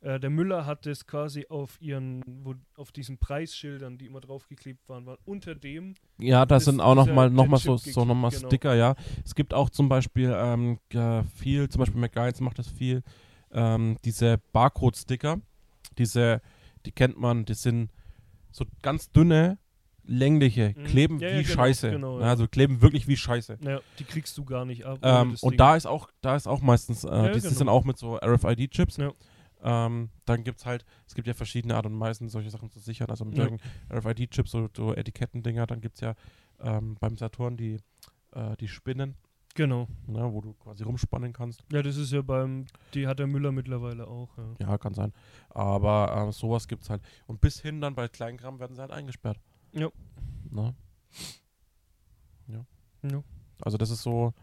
[0.05, 4.89] äh, der Müller hat das quasi auf ihren, wo, auf diesen Preisschildern, die immer draufgeklebt
[4.89, 8.05] waren, waren unter dem Ja, da sind auch noch dieser- mal, noch mal so, so
[8.05, 8.49] noch mal gekippt, genau.
[8.51, 8.95] Sticker, ja.
[9.25, 13.03] Es gibt auch zum Beispiel ähm, äh, viel, zum Beispiel McGuides macht das viel,
[13.53, 15.41] ähm, diese Barcode-Sticker,
[15.99, 16.41] diese,
[16.87, 17.91] die kennt man, die sind
[18.53, 19.59] so ganz dünne,
[20.07, 20.85] längliche, Mhm.
[20.85, 21.91] kleben Ja, wie ja, genau, Scheiße.
[21.91, 22.31] genau, Ja, ja.
[22.31, 23.57] Also kleben wirklich wie Scheiße.
[23.63, 24.99] Naja, die kriegst du gar nicht ab.
[25.03, 25.57] Ähm, und Ding.
[25.57, 27.55] da ist auch, da ist auch meistens, äh, Ja, die genau.
[27.55, 28.99] sind auch mit so RFID-Chips.
[29.67, 32.79] Ähm, dann gibt es halt, es gibt ja verschiedene Art und Weisen, solche Sachen zu
[32.81, 33.09] sichern.
[33.11, 33.49] Also mit Ja.
[33.91, 35.67] RFID-Chips, so, so Etikettendinger.
[35.67, 36.15] Dann gibt es ja
[36.61, 37.79] ähm, beim Saturn die,
[38.33, 39.17] äh, die Spinnen,
[39.55, 39.89] Genau.
[40.07, 41.65] ne, wo du quasi rumspannen kannst.
[41.73, 44.37] Ja, das ist ja beim, die hat der Müller mittlerweile auch.
[44.37, 44.67] Ja.
[44.69, 45.13] Ja, kann sein.
[45.49, 47.03] Aber äh, sowas gibt es halt.
[47.27, 49.39] Und bis hin dann bei Kleinkram werden sie halt eingesperrt.
[49.73, 49.89] Ja.
[50.51, 50.75] Ne?
[52.49, 52.65] Ja.
[53.03, 53.23] Ja.
[53.63, 54.35] Also das ist so.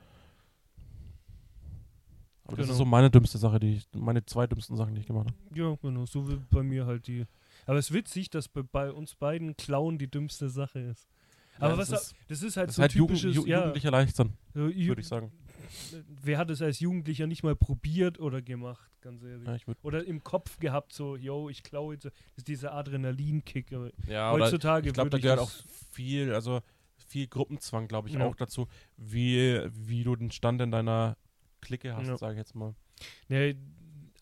[2.45, 2.71] Aber das Genau.
[2.73, 5.59] ist so meine dümmste Sache, die ich, meine zwei dümmsten Sachen, die ich gemacht habe.
[5.59, 6.05] Ja, genau.
[6.05, 7.25] So wie bei mir halt die.
[7.65, 11.07] Aber es ist witzig, dass bei, bei uns beiden Klauen die dümmste Sache ist.
[11.59, 13.45] Aber Ja, was das ist, das ist halt das ist so halt Jugend, typisches, Ju
[13.49, 15.31] ja, jugendlicher Leichtsinn, so Ju- würde ich sagen.
[16.23, 19.47] Wer hat es als Jugendlicher nicht mal probiert oder gemacht, ganz ehrlich.
[19.47, 22.05] Ja, Oder im Kopf gehabt, so, yo, ich klaue jetzt.
[22.05, 23.71] Das ist dieser Adrenalinkick.
[23.73, 26.61] aber ja Heutzutage ich glaube, da gehört auch das- viel, also
[27.07, 31.15] viel Gruppenzwang, glaube ich, auch dazu, wie, wie du den Stand in deiner
[31.61, 32.17] Clique hast, Ja.
[32.17, 32.75] sage ich jetzt mal.
[33.29, 33.55] Nee,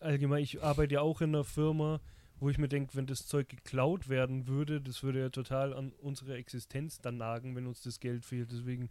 [0.00, 2.00] allgemein, ich arbeite ja auch in einer Firma,
[2.38, 5.92] wo ich mir denke, wenn das Zeug geklaut werden würde, das würde ja total an
[6.00, 8.50] unsere Existenz dann nagen, wenn uns das Geld fehlt.
[8.50, 8.88] Deswegen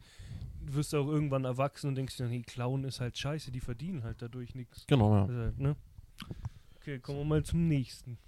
[0.62, 4.04] wirst du auch irgendwann erwachsen und denkst dir, nee, klauen ist halt scheiße, die verdienen
[4.04, 4.86] halt dadurch nichts.
[4.86, 5.22] Genau, ja.
[5.22, 5.76] Also, ne?
[6.76, 8.20] Okay, kommen wir mal zum nächsten.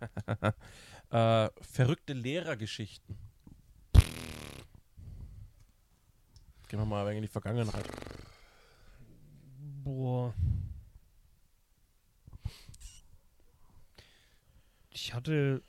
[1.10, 3.16] äh, verrückte Lehrergeschichten.
[6.72, 7.86] Gehen wir mal in die Vergangenheit.
[9.84, 10.32] Boah.
[14.88, 15.62] Ich hatte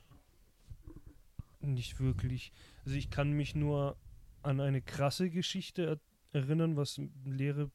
[1.60, 2.54] nicht wirklich.
[2.86, 3.98] Also ich kann mich nur
[4.44, 6.00] an eine krasse Geschichte
[6.32, 7.70] er erinnern, was Lehre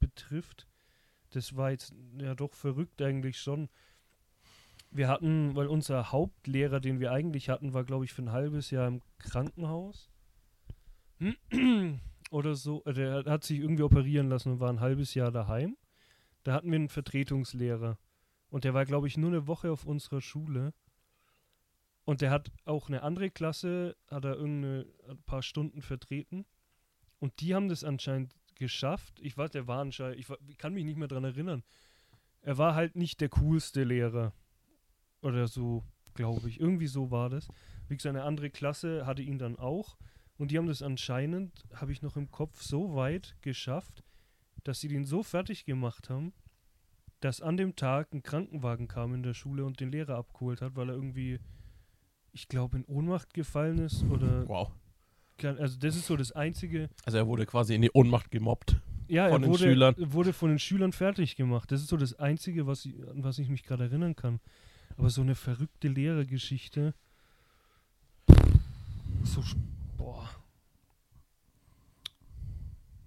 [0.00, 0.66] betrifft.
[1.30, 3.68] Das war jetzt ja doch verrückt eigentlich schon.
[4.90, 8.72] Wir hatten, weil unser Hauptlehrer, den wir eigentlich hatten, war glaube ich für ein halbes
[8.72, 10.10] Jahr im Krankenhaus.
[12.34, 12.80] Oder so.
[12.82, 15.76] Der hat sich irgendwie operieren lassen und war ein halbes Jahr daheim.
[16.42, 17.96] Da hatten wir einen Vertretungslehrer.
[18.48, 20.74] Und der war, glaube ich, nur eine Woche auf unserer Schule.
[22.04, 26.44] Und der hat auch eine andere Klasse, hat er irgendeine ein paar Stunden vertreten.
[27.20, 29.20] Und die haben das anscheinend geschafft.
[29.20, 31.62] Ich weiß, der war anscheinend, ich, wa- ich kann mich nicht mehr dran erinnern.
[32.40, 34.32] Er war halt nicht der coolste Lehrer.
[35.22, 36.58] Oder so, glaube ich.
[36.58, 37.46] Irgendwie so war das.
[37.86, 39.96] Wie gesagt, eine andere Klasse hatte ihn dann auch.
[40.36, 44.02] Und die haben das anscheinend, habe ich noch im Kopf, so weit geschafft,
[44.64, 46.32] dass sie den so fertig gemacht haben,
[47.20, 50.76] dass an dem Tag ein Krankenwagen kam in der Schule und den Lehrer abgeholt hat,
[50.76, 51.38] weil er irgendwie,
[52.32, 54.48] ich glaube, in Ohnmacht gefallen ist oder.
[54.48, 54.72] Wow.
[55.38, 56.90] Kein, also, das ist so das Einzige.
[57.04, 58.76] Also er wurde quasi in die Ohnmacht gemobbt.
[59.08, 59.94] Ja, Von er den wurde, Schülern.
[59.98, 61.70] wurde von den Schülern fertig gemacht.
[61.70, 64.40] Das ist so das Einzige, was ich, an was ich mich gerade erinnern kann.
[64.96, 66.94] Aber so eine verrückte Lehrergeschichte.
[69.24, 69.42] So,
[70.04, 70.28] boah.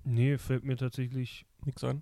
[0.03, 2.01] Nee, fällt mir tatsächlich Nix ein.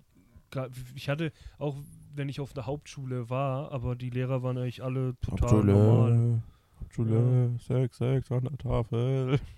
[0.94, 1.76] ich hatte auch,
[2.14, 6.42] wenn ich auf der Hauptschule war, aber die Lehrer waren eigentlich alle total normal.
[6.80, 9.40] Hauptschule, Sex, Sex an der Tafel.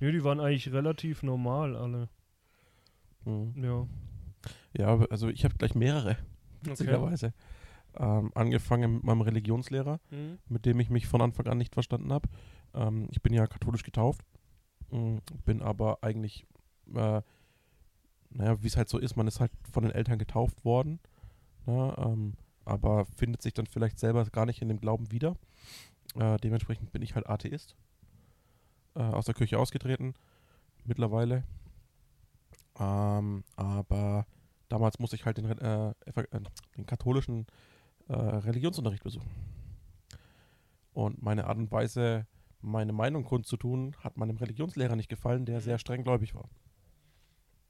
[0.00, 2.10] Nee, die waren eigentlich relativ normal alle.
[3.24, 3.54] Mhm.
[3.64, 3.86] Ja.
[4.76, 6.10] Ja, also ich habe gleich mehrere,
[6.60, 6.70] Okay.
[6.72, 7.32] witzigerweise.
[7.94, 10.38] Ähm, angefangen mit meinem Religionslehrer, Mhm.
[10.48, 12.28] mit dem ich mich von Anfang an nicht verstanden habe.
[12.74, 14.20] Ähm, ich bin ja katholisch getauft,
[15.44, 16.46] bin aber eigentlich,
[16.94, 17.22] äh,
[18.30, 21.00] naja, wie es halt so ist, man ist halt von den Eltern getauft worden,
[21.66, 25.36] ne, ähm, aber findet sich dann vielleicht selber gar nicht in dem Glauben wieder.
[26.16, 27.76] Äh, dementsprechend bin ich halt Atheist.
[28.94, 30.14] äh, aus der Kirche ausgetreten,
[30.84, 31.44] mittlerweile.
[32.78, 34.26] Ähm, aber
[34.68, 36.40] damals musste ich halt den, äh, äh,
[36.76, 37.46] den katholischen
[38.08, 39.30] äh, Religionsunterricht besuchen.
[40.92, 42.26] Und meine Art und Weise,
[42.60, 45.62] meine Meinung kundzutun, hat meinem Religionslehrer nicht gefallen, der Mhm.
[45.62, 46.48] sehr streng gläubig war.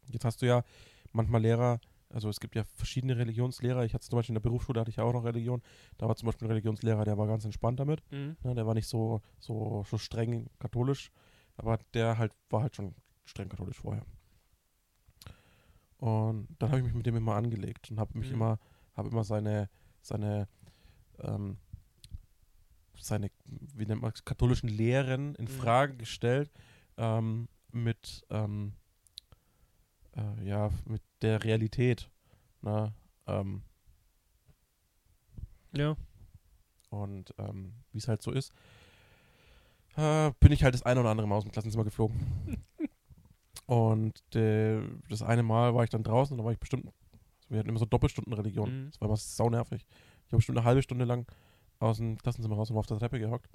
[0.06, 0.64] Jetzt hast du ja
[1.12, 3.84] manchmal Lehrer, also es gibt ja verschiedene Religionslehrer.
[3.84, 5.62] Ich hatte zum Beispiel in der Berufsschule, hatte ich ja auch noch Religion.
[5.98, 8.02] Da war zum Beispiel ein Religionslehrer, der war ganz entspannt damit.
[8.10, 8.36] Mhm.
[8.42, 11.10] Ne, der war nicht so, so, so streng katholisch,
[11.56, 14.04] aber der halt war halt schon streng katholisch vorher.
[15.98, 18.34] Und dann habe ich mich mit dem immer angelegt und habe mich Mhm.
[18.36, 18.58] immer,
[18.96, 19.68] habe immer seine,
[20.00, 20.48] seine,
[21.18, 21.58] ähm,
[23.00, 25.48] seine, wie nennt man es, katholischen Lehren in Mhm.
[25.48, 26.50] Frage gestellt
[26.96, 28.72] ähm, mit, ähm,
[30.16, 32.10] äh, ja, mit der Realität.
[32.62, 32.92] Ne?
[33.26, 33.62] Ähm,
[35.72, 35.96] Ja.
[36.90, 38.52] Und ähm, wie es halt so ist,
[39.96, 42.18] äh, bin ich halt das eine oder andere Mal aus dem Klassenzimmer geflogen.
[43.66, 46.88] Und äh, das eine Mal war ich dann draußen und da war ich bestimmt,
[47.48, 48.68] wir hatten immer so Doppelstundenreligion.
[48.86, 48.90] Mhm.
[48.90, 49.86] Das war immer saunervig.
[50.26, 51.30] Ich habe bestimmt eine halbe Stunde lang
[51.80, 53.50] aus dem Klassenzimmer raus und war auf der Treppe gehockt.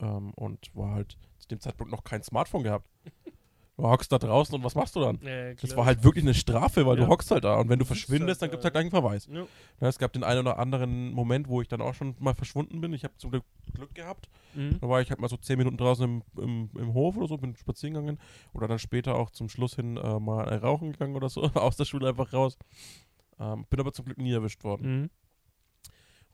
[0.00, 2.88] Ähm, und war halt zu dem Zeitpunkt noch kein Smartphone gehabt.
[3.76, 5.18] Du hockst da draußen und was machst du dann?
[5.20, 7.06] Ja, Das war halt wirklich eine Strafe, weil Ja.
[7.06, 8.66] du hockst halt da und wenn du verschwindest, dann halt gibt es da.
[8.66, 9.26] halt gleich einen Verweis.
[9.28, 9.46] Ja.
[9.80, 12.80] Ja, es gab den einen oder anderen Moment, wo ich dann auch schon mal verschwunden
[12.80, 12.92] bin.
[12.92, 14.28] Ich habe zum Glück Glück gehabt.
[14.54, 14.78] Mhm.
[14.80, 17.36] Da war ich halt mal so zehn Minuten draußen im, im, im Hof oder so,
[17.36, 18.18] bin spazieren gegangen.
[18.52, 21.76] Oder dann später auch zum Schluss hin äh, mal äh, rauchen gegangen oder so, aus
[21.76, 22.56] der Schule einfach raus.
[23.40, 25.00] Ähm, bin aber zum Glück nie erwischt worden.
[25.00, 25.10] Mhm.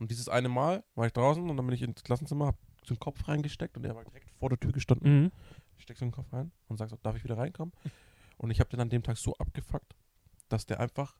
[0.00, 2.56] Und dieses eine Mal war ich draußen und dann bin ich ins Klassenzimmer, hab
[2.88, 5.24] den Kopf reingesteckt und der war direkt vor der Tür gestanden.
[5.24, 5.32] Mhm.
[5.76, 7.72] Ich steck so den Kopf rein und sag so, darf ich wieder reinkommen?
[8.38, 9.94] Und ich habe den an dem Tag so abgefuckt,
[10.48, 11.16] dass der einfach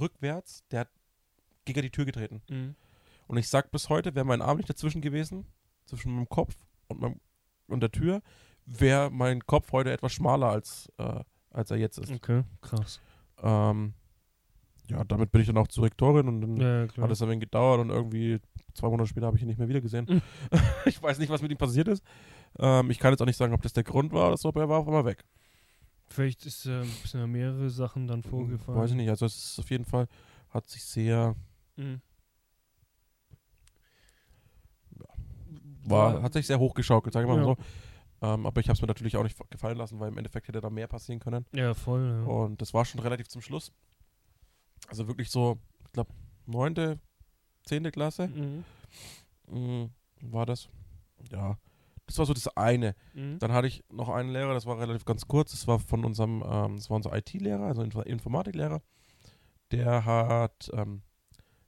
[0.00, 0.90] rückwärts, der hat
[1.66, 2.42] gegen die Tür getreten.
[2.48, 2.74] Mhm.
[3.26, 5.46] Und ich sag bis heute, wäre mein Arm nicht dazwischen gewesen,
[5.84, 6.56] zwischen meinem Kopf
[6.88, 7.20] und, meinem,
[7.66, 8.22] und der Tür,
[8.64, 12.10] wäre mein Kopf heute etwas schmaler als, äh, als er jetzt ist.
[12.10, 13.00] Okay, krass.
[13.42, 13.92] Ähm,
[14.88, 17.40] ja, damit bin ich dann auch zur Rektorin und dann Ja, hat es ein wenig
[17.40, 18.38] gedauert und irgendwie
[18.74, 20.06] zwei Monate später habe ich ihn nicht mehr wieder gesehen.
[20.08, 20.22] Mhm.
[20.86, 22.02] ich weiß nicht, was mit ihm passiert ist.
[22.58, 24.60] Ähm, ich kann jetzt auch nicht sagen, ob das der Grund war oder so, aber
[24.62, 25.24] er war auf einmal weg.
[26.08, 28.78] Vielleicht ist äh, sind ja mehrere Sachen dann vorgefallen.
[28.78, 29.08] Weiß ich nicht.
[29.10, 30.06] Also es ist auf jeden Fall,
[30.50, 31.34] hat sich sehr,
[31.76, 32.00] Mhm.
[35.84, 37.44] war, hat sich sehr hochgeschaukelt, sage ich mal Ja.
[37.44, 37.56] so.
[38.22, 40.60] Ähm, aber ich habe es mir natürlich auch nicht gefallen lassen, weil im Endeffekt hätte
[40.60, 41.44] da mehr passieren können.
[41.52, 42.24] Ja, voll.
[42.26, 42.32] Ja.
[42.32, 43.72] Und das war schon relativ zum Schluss.
[44.88, 46.10] Also wirklich so, ich glaube,
[46.46, 46.98] neunte,
[47.64, 48.64] zehnte Klasse Mhm.
[49.48, 49.90] mm,
[50.22, 50.68] war das.
[51.30, 51.58] Ja,
[52.06, 52.94] das war so das eine.
[53.14, 53.38] Mhm.
[53.40, 55.50] Dann hatte ich noch einen Lehrer, das war relativ ganz kurz.
[55.52, 58.80] Das war von unserem, ähm, das war unser IT-Lehrer, also Info Informatiklehrer.
[59.72, 61.02] Der hat, ähm,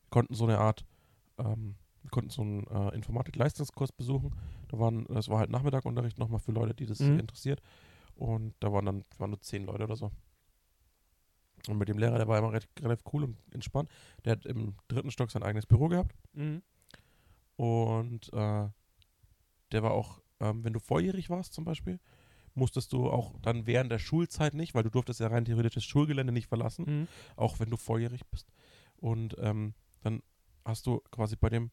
[0.03, 0.85] wir konnten so eine Art,
[1.39, 4.33] ähm, wir konnten so einen äh, Informatik-Leistungskurs besuchen.
[4.69, 7.19] Da waren, das war halt Nachmittagunterricht nochmal für Leute, die das Mhm.
[7.19, 7.61] interessiert.
[8.15, 10.11] Und da waren dann waren nur zehn Leute oder so.
[11.67, 13.91] Und mit dem Lehrer, der war immer relativ, relativ cool und entspannt.
[14.25, 16.15] Der hat im dritten Stock sein eigenes Büro gehabt.
[16.33, 16.63] Mhm.
[17.57, 18.69] Und äh,
[19.73, 21.99] der war auch, ähm, wenn du volljährig warst zum Beispiel,
[22.55, 25.85] musstest du auch dann während der Schulzeit nicht, weil du durftest ja rein theoretisch das
[25.85, 27.09] Schulgelände nicht verlassen, Mhm.
[27.37, 28.49] auch wenn du volljährig bist.
[28.97, 30.23] Und ähm, dann
[30.65, 31.71] hast du quasi bei dem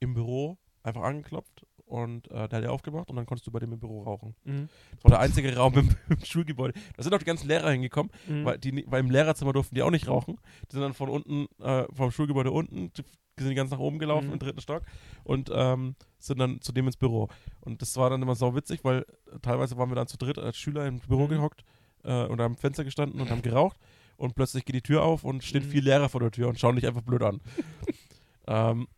[0.00, 3.58] im Büro einfach angeklopft und äh, der hat dir aufgemacht und dann konntest du bei
[3.60, 4.34] dem im Büro rauchen.
[4.44, 4.68] Mhm.
[4.96, 6.78] Das war der einzige Raum im, im Schulgebäude.
[6.96, 8.44] Da sind auch die ganzen Lehrer hingekommen, Mhm.
[8.44, 10.36] weil, die, weil im Lehrerzimmer durften die auch nicht rauchen.
[10.70, 12.92] Die sind dann von unten, äh, vom Schulgebäude unten,
[13.38, 14.32] die sind ganz nach oben gelaufen Mhm.
[14.34, 14.82] im dritten Stock
[15.24, 17.28] und ähm, sind dann zu dem ins Büro.
[17.60, 19.00] Und das war dann immer sau witzig, weil
[19.32, 21.28] äh, teilweise waren wir dann zu dritt als Schüler im Büro Mhm.
[21.30, 21.62] gehockt
[22.04, 23.76] äh, und am Fenster gestanden und haben geraucht
[24.16, 25.70] und plötzlich geht die Tür auf und stehen Mhm.
[25.70, 27.40] vier Lehrer vor der Tür und schauen dich einfach blöd an.
[28.46, 28.88] ähm,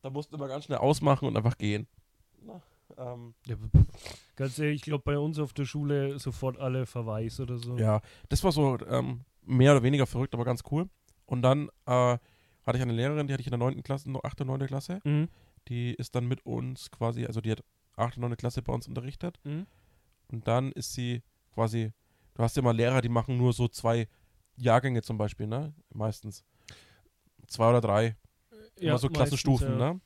[0.00, 1.86] da mussten wir ganz schnell ausmachen und einfach gehen.
[2.46, 2.62] Na,
[2.98, 3.56] ähm, Ja,
[4.36, 7.76] ganz ehrlich, ich glaube bei uns auf der Schule sofort alle Verweis oder so.
[7.76, 10.88] Ja, das war so ähm, mehr oder weniger verrückt, aber ganz cool.
[11.26, 12.18] Und dann äh,
[12.64, 13.82] hatte ich eine Lehrerin, die hatte ich in der 9.
[13.82, 14.42] Klasse, noch 8.
[14.42, 14.66] und 9.
[14.66, 15.00] Klasse.
[15.04, 15.28] Mhm.
[15.68, 17.64] Die ist dann mit uns quasi, also die hat
[17.96, 18.16] 8.
[18.16, 18.36] und 9.
[18.36, 19.38] Klasse bei uns unterrichtet.
[19.44, 19.66] Mhm.
[20.28, 21.22] Und dann ist sie
[21.54, 21.92] quasi,
[22.34, 24.08] du hast ja mal Lehrer, die machen nur so zwei
[24.56, 25.74] Jahrgänge zum Beispiel, ne?
[25.92, 26.44] Meistens.
[27.46, 28.16] Zwei oder drei.
[28.76, 29.92] immer so meistens, Klassenstufen, ja.
[29.94, 30.00] ne?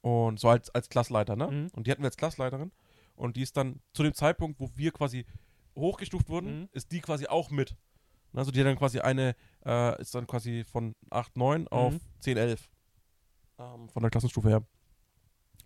[0.00, 1.48] Und so als, als Klassleiter, ne?
[1.48, 1.68] Mhm.
[1.74, 2.72] Und die hatten wir als Klassleiterin.
[3.16, 5.26] Und die ist dann zu dem Zeitpunkt, wo wir quasi
[5.76, 6.68] hochgestuft wurden, Mhm.
[6.72, 7.76] ist die quasi auch mit.
[8.32, 9.34] Also die hat dann quasi eine,
[9.64, 12.00] äh, ist dann quasi von 8, 9 auf Mhm.
[12.20, 12.70] 10, 11.
[13.58, 14.62] Ähm, von der Klassenstufe her.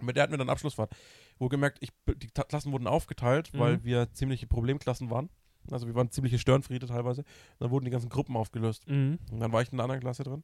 [0.01, 0.95] Mit der hatten wir dann Abschlussfahrt.
[1.39, 3.59] Wohlgemerkt, ich, die Ta Klassen wurden aufgeteilt, Mhm.
[3.59, 5.29] weil wir ziemliche Problemklassen waren.
[5.71, 7.25] Also wir waren ziemliche Störenfriede teilweise.
[7.59, 8.89] Dann wurden die ganzen Gruppen aufgelöst.
[8.89, 9.19] Mhm.
[9.31, 10.43] Und dann war ich in einer anderen Klasse drin.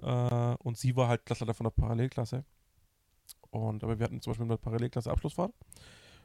[0.00, 2.44] Äh, und sie war halt Klassleiter von der Parallelklasse.
[3.50, 5.52] Und aber wir hatten zum Beispiel in der Parallelklasse Abschlussfahrt.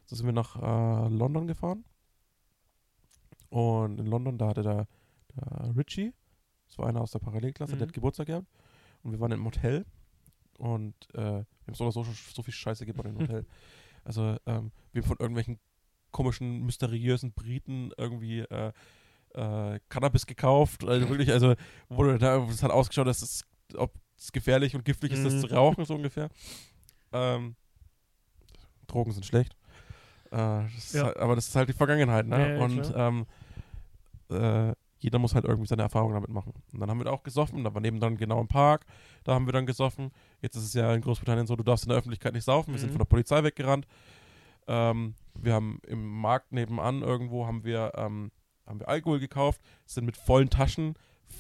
[0.06, 1.84] So sind wir nach äh, London gefahren.
[3.50, 4.88] Und in London, da hatte der,
[5.36, 6.14] der Richie,
[6.68, 7.90] das war einer aus der Parallelklasse, der Mhm.
[7.90, 8.48] hat Geburtstag gehabt.
[9.04, 9.86] Und wir waren im Hotel.
[10.58, 13.46] Und äh, wir haben so oder so schon so viel Scheiße gebaut im Hotel.
[14.04, 15.60] Also, ähm, wir haben von irgendwelchen
[16.12, 18.72] komischen, mysteriösen Briten irgendwie äh,
[19.34, 20.84] äh, Cannabis gekauft.
[20.84, 21.56] Also wirklich, also
[21.90, 23.44] wurde da, es hat ausgeschaut, dass es,
[23.76, 25.40] ob es gefährlich und giftig ist, das Mhm.
[25.42, 26.30] zu rauchen, so ungefähr.
[27.14, 27.56] Ähm,
[28.88, 29.56] Drogen sind schlecht.
[30.32, 30.38] Äh,
[30.76, 31.06] das Ja.
[31.06, 32.56] halt, aber das ist halt die Vergangenheit, ne?
[32.56, 33.26] Ja, und ähm,
[34.30, 36.54] äh, jeder muss halt irgendwie seine Erfahrungen damit machen.
[36.74, 38.86] Und dann haben wir da auch gesoffen, da war neben dann genau im Park,
[39.24, 40.12] da haben wir dann gesoffen.
[40.42, 42.80] Jetzt ist es ja in Großbritannien so, du darfst in der Öffentlichkeit nicht saufen, wir
[42.80, 42.94] sind Mhm.
[42.94, 43.88] von der Polizei weggerannt.
[44.68, 48.32] Ähm, wir haben im Markt nebenan irgendwo haben wir, ähm,
[48.68, 50.94] haben wir Alkohol gekauft, sind mit vollen Taschen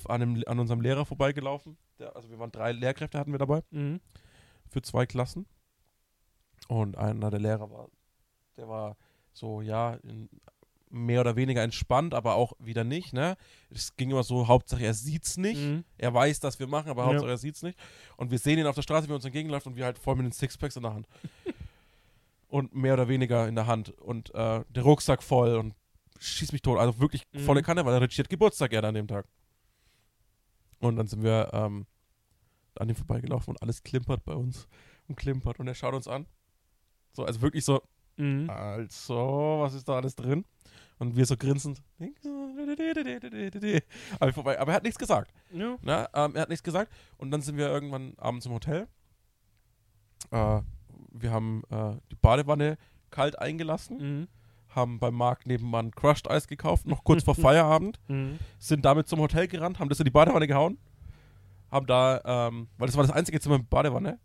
[0.05, 1.77] an, einem, an unserem Lehrer vorbeigelaufen.
[1.99, 3.99] Der, also wir waren drei Lehrkräfte hatten wir dabei Mhm.
[4.69, 5.45] für zwei Klassen.
[6.67, 7.89] Und einer der Lehrer war,
[8.57, 8.95] der war
[9.33, 10.29] so, ja, in,
[10.89, 13.37] mehr oder weniger entspannt, aber auch wieder nicht, ne?
[13.69, 15.59] Es ging immer so, Hauptsache er sieht's nicht.
[15.61, 15.85] Mhm.
[15.97, 17.07] Er weiß, dass wir machen, aber Ja.
[17.09, 17.79] Hauptsache er sieht's nicht.
[18.17, 20.15] Und wir sehen ihn auf der Straße, wie er uns entgegenläuft und wir halt voll
[20.15, 21.07] mit den Sixpacks in der Hand.
[22.49, 23.89] und mehr oder weniger in der Hand.
[23.99, 25.73] Und äh, der Rucksack voll und
[26.19, 26.77] schieß mich tot.
[26.77, 27.39] Also wirklich Mhm.
[27.39, 29.25] volle Kanne, weil der Richie hat Geburtstag er an dem Tag.
[30.79, 31.85] Und dann sind wir ähm,
[32.75, 34.67] an ihm vorbeigelaufen und alles klimpert bei uns
[35.07, 36.25] und klimpert und er schaut uns an.
[37.13, 37.81] So, also wirklich so,
[38.17, 38.49] Mhm.
[38.49, 40.45] also, was ist da alles drin?
[40.99, 41.81] Und wir so grinsend.
[44.19, 44.59] Aber, vorbei.
[44.59, 45.33] aber er hat nichts gesagt.
[45.51, 45.77] Ja.
[45.81, 46.07] Ne?
[46.13, 46.91] Ähm, er hat nichts gesagt.
[47.17, 48.87] Und dann sind wir irgendwann abends im Hotel.
[50.31, 50.61] Äh,
[51.13, 52.77] wir haben äh, die Badewanne
[53.09, 54.27] kalt eingelassen, Mhm.
[54.69, 58.37] haben beim Markt nebenan Crushed Eis gekauft, noch kurz vor Feierabend, Mhm.
[58.59, 60.77] sind damit zum Hotel gerannt, haben das in die Badewanne gehauen,
[61.71, 64.19] haben da, ähm, weil das war das einzige Zimmer mit Badewanne,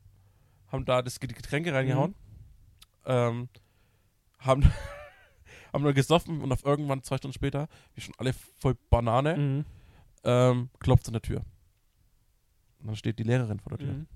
[0.69, 2.15] haben da das, die Getränke reingehauen,
[3.07, 3.49] ähm,
[4.39, 4.63] haben,
[5.73, 9.65] haben dann gesoffen und auf irgendwann zwei Stunden später, wir schon alle voll Banane, Mhm.
[10.25, 11.43] ähm, klopft an der Tür.
[12.81, 13.93] Und dann steht die Lehrerin vor der Tür.
[13.95, 14.07] Mhm.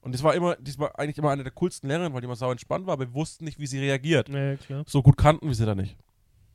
[0.00, 2.34] Und das war immer, das war eigentlich immer eine der coolsten Lehrerinnen, weil die immer
[2.36, 4.26] sau entspannt war, aber wir wussten nicht, wie sie reagiert.
[4.26, 4.84] Klar.
[4.86, 5.96] So gut kannten wir sie da nicht.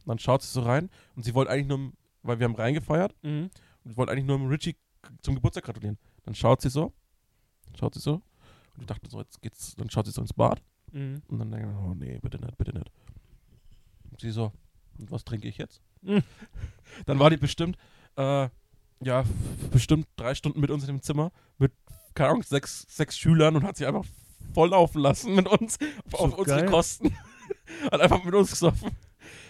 [0.03, 3.15] Und dann schaut sie so rein und sie wollte eigentlich nur, weil wir haben reingefeiert
[3.23, 3.49] Mhm.
[3.85, 4.75] und wollte eigentlich nur dem Richie
[5.21, 5.97] zum Geburtstag gratulieren.
[6.23, 6.91] Dann schaut sie so,
[7.79, 10.61] schaut sie so und ich dachte so, jetzt geht's, dann schaut sie so ins Bad
[10.91, 11.21] Mhm.
[11.27, 12.89] und dann denke ich, oh nee, bitte nicht, bitte nicht.
[14.11, 14.51] Und sie so,
[15.09, 15.81] was trinke ich jetzt?
[16.03, 16.21] Mhm.
[17.07, 17.75] Dann war die bestimmt,
[18.17, 18.47] äh,
[19.01, 19.23] ja,
[19.71, 21.73] bestimmt drei Stunden mit uns in dem Zimmer, mit,
[22.13, 24.05] keine Ahnung, sechs, sechs Schülern und hat sich einfach
[24.53, 26.69] voll laufen lassen mit uns auf, So auf unsere geil.
[26.69, 27.15] Kosten.
[27.91, 28.91] hat einfach mit uns gesoffen.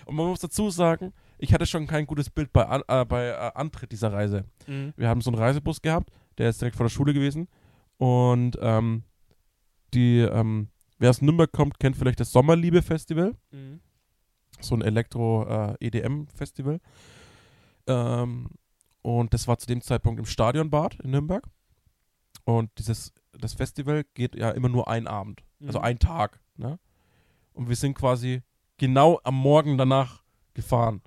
[0.06, 3.28] Und man muss dazu sagen, ich hatte schon kein gutes Bild bei, An äh, bei
[3.28, 4.46] äh, Antritt dieser Reise.
[4.68, 4.94] Mhm.
[4.96, 7.50] Wir haben so einen Reisebus gehabt, der ist direkt vor der Schule gewesen.
[7.98, 9.04] Und ähm,
[9.94, 13.80] die, ähm, wer aus Nürnberg kommt, kennt vielleicht das Sommerliebe-Festival Mhm.
[14.60, 16.80] so ein Elektro-EDM-Festival.
[17.88, 18.50] ähm,
[19.02, 21.48] und das war zu dem Zeitpunkt im Stadionbad in Nürnberg.
[22.44, 25.86] Und dieses, das Festival geht ja immer nur einen Abend, also Mhm.
[25.86, 26.40] ein Tag.
[26.58, 26.78] Ne?
[27.54, 28.42] Und wir sind quasi
[28.78, 31.02] genau am Morgen danach gefahren.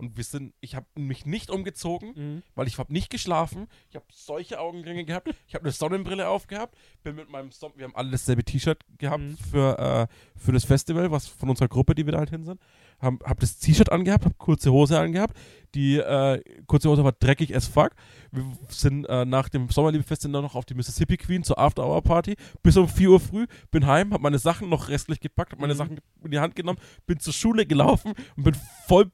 [0.00, 2.42] Und wir sind, ich habe mich nicht umgezogen, Mhm.
[2.54, 3.68] weil ich habe nicht geschlafen.
[3.90, 5.28] Ich habe solche Augenringe gehabt.
[5.46, 6.74] Ich habe eine Sonnenbrille aufgehabt.
[7.02, 9.36] Bin mit meinem Son wir haben alle dasselbe T-Shirt gehabt Mhm.
[9.36, 12.60] für, äh, für das Festival, was von unserer Gruppe, die wir da halt hin sind.
[12.98, 15.36] Hab, hab das T-Shirt angehabt, hab kurze Hose angehabt.
[15.74, 17.90] Die äh, kurze Hose war dreckig as fuck.
[18.32, 22.02] Wir sind äh, nach dem Sommerliebefest dann noch auf die Mississippi Queen zur After Hour
[22.02, 23.46] Party bis um 4 Uhr früh.
[23.70, 25.78] Bin heim, hab meine Sachen noch restlich gepackt, hab meine Mhm.
[25.78, 28.54] Sachen in die Hand genommen, bin zur Schule gelaufen und bin
[28.86, 29.10] voll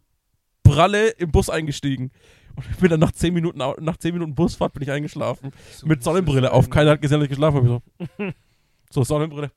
[0.68, 2.10] pralle im Bus eingestiegen.
[2.56, 5.52] Und ich bin dann nach 10 Minuten, nach 10 Minuten Busfahrt bin ich eingeschlafen.
[5.72, 6.70] So mit Sonnenbrille auf.
[6.70, 7.82] Keiner hat gesehen, dass ich geschlafen habe.
[8.18, 8.32] So,
[8.90, 9.50] so Sonnenbrille.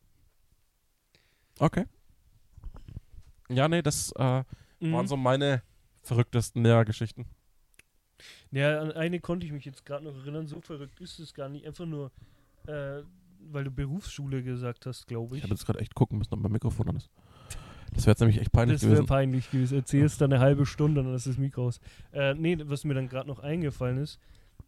[1.59, 1.85] Okay.
[3.49, 4.43] Ja, nee, das äh,
[4.81, 4.93] Mhm.
[4.93, 5.61] waren so meine
[6.03, 7.25] verrücktesten Lehrergeschichten.
[8.51, 10.47] Ja, an eine konnte ich mich jetzt gerade noch erinnern.
[10.47, 11.65] So verrückt ist es gar nicht.
[11.67, 12.11] Einfach nur,
[12.67, 13.01] äh,
[13.51, 15.43] weil du Berufsschule gesagt hast, glaube Ich ich.
[15.43, 17.09] habe jetzt gerade echt gucken müssen, ob mein Mikrofon an ist.
[17.93, 19.07] Das wäre jetzt nämlich echt peinlich Das wäre gewesen.
[19.07, 19.75] peinlich gewesen.
[19.77, 21.79] Erzählst dann eine halbe Stunde und dann ist das Mikro aus.
[22.11, 24.19] Äh, nee, was mir dann gerade noch eingefallen ist,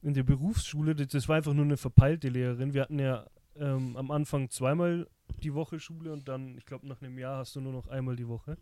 [0.01, 2.73] in der Berufsschule, das, das war einfach nur eine verpeilte Lehrerin.
[2.73, 3.25] Wir hatten ja
[3.55, 5.07] ähm, am Anfang zweimal
[5.43, 8.15] die Woche Schule und dann, ich glaube, nach einem Jahr hast du nur noch einmal
[8.15, 8.57] die Woche.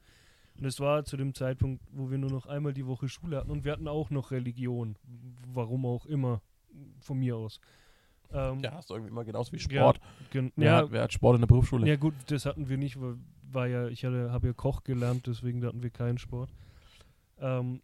[0.57, 3.49] Und es war zu dem Zeitpunkt, wo wir nur noch einmal die Woche Schule hatten
[3.51, 4.97] und wir hatten auch noch Religion.
[5.53, 6.41] Warum auch immer,
[6.99, 7.61] von mir aus.
[8.31, 9.99] Ähm, ja, ist irgendwie immer genauso wie Ja, Sport.
[10.31, 11.87] gen- Wer, ja, hat, wer hat Sport in der Berufsschule?
[11.87, 13.15] ja gut, das hatten wir nicht, weil
[13.53, 16.51] war ja, ich habe ja Koch gelernt, deswegen hatten wir keinen Sport.
[17.37, 17.81] Ähm,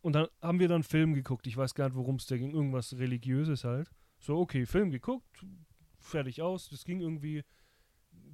[0.00, 1.46] und dann haben wir dann Film geguckt.
[1.46, 2.52] Ich weiß gar nicht, worum es da ging.
[2.52, 3.90] Irgendwas Religiöses halt.
[4.20, 5.44] So, okay, Film geguckt,
[5.98, 6.68] fertig aus.
[6.70, 7.44] Das ging irgendwie.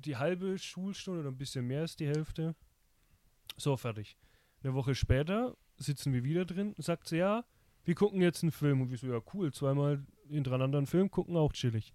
[0.05, 2.55] die halbe Schulstunde oder ein bisschen mehr als die Hälfte.
[3.57, 4.17] So, fertig.
[4.63, 7.45] Eine Woche später sitzen wir wieder drin, sagt sie, ja,
[7.85, 8.81] wir gucken jetzt einen Film.
[8.83, 11.93] Und wir so, ja, cool, zweimal hintereinander einen Film gucken, auch chillig.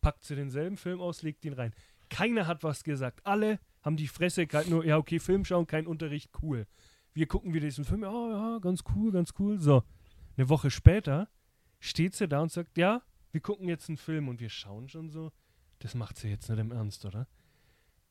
[0.00, 1.74] Packt sie denselben Film aus, legt ihn rein.
[2.08, 3.24] Keiner hat was gesagt.
[3.24, 6.66] Alle haben die Fresse gehalten, nur, ja, okay, Film schauen, kein Unterricht, cool.
[7.12, 9.58] Wir gucken wieder diesen Film, ja, ja, ganz cool, ganz cool.
[9.58, 9.82] So,
[10.36, 11.28] eine Woche später
[11.78, 13.02] steht sie da und sagt, ja,
[13.32, 15.32] wir gucken jetzt einen Film und wir schauen schon so,
[15.78, 17.26] das macht sie jetzt nicht im Ernst, oder?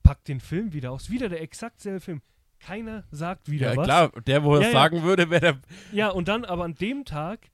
[0.03, 2.21] Packt den Film wieder aus, wieder der exakt selbe Film.
[2.59, 3.85] Keiner sagt wieder Ja, was.
[3.85, 4.79] klar, der, wo er Ja, es ja.
[4.79, 5.61] sagen würde, wäre der.
[5.91, 7.51] Ja, und dann aber an dem Tag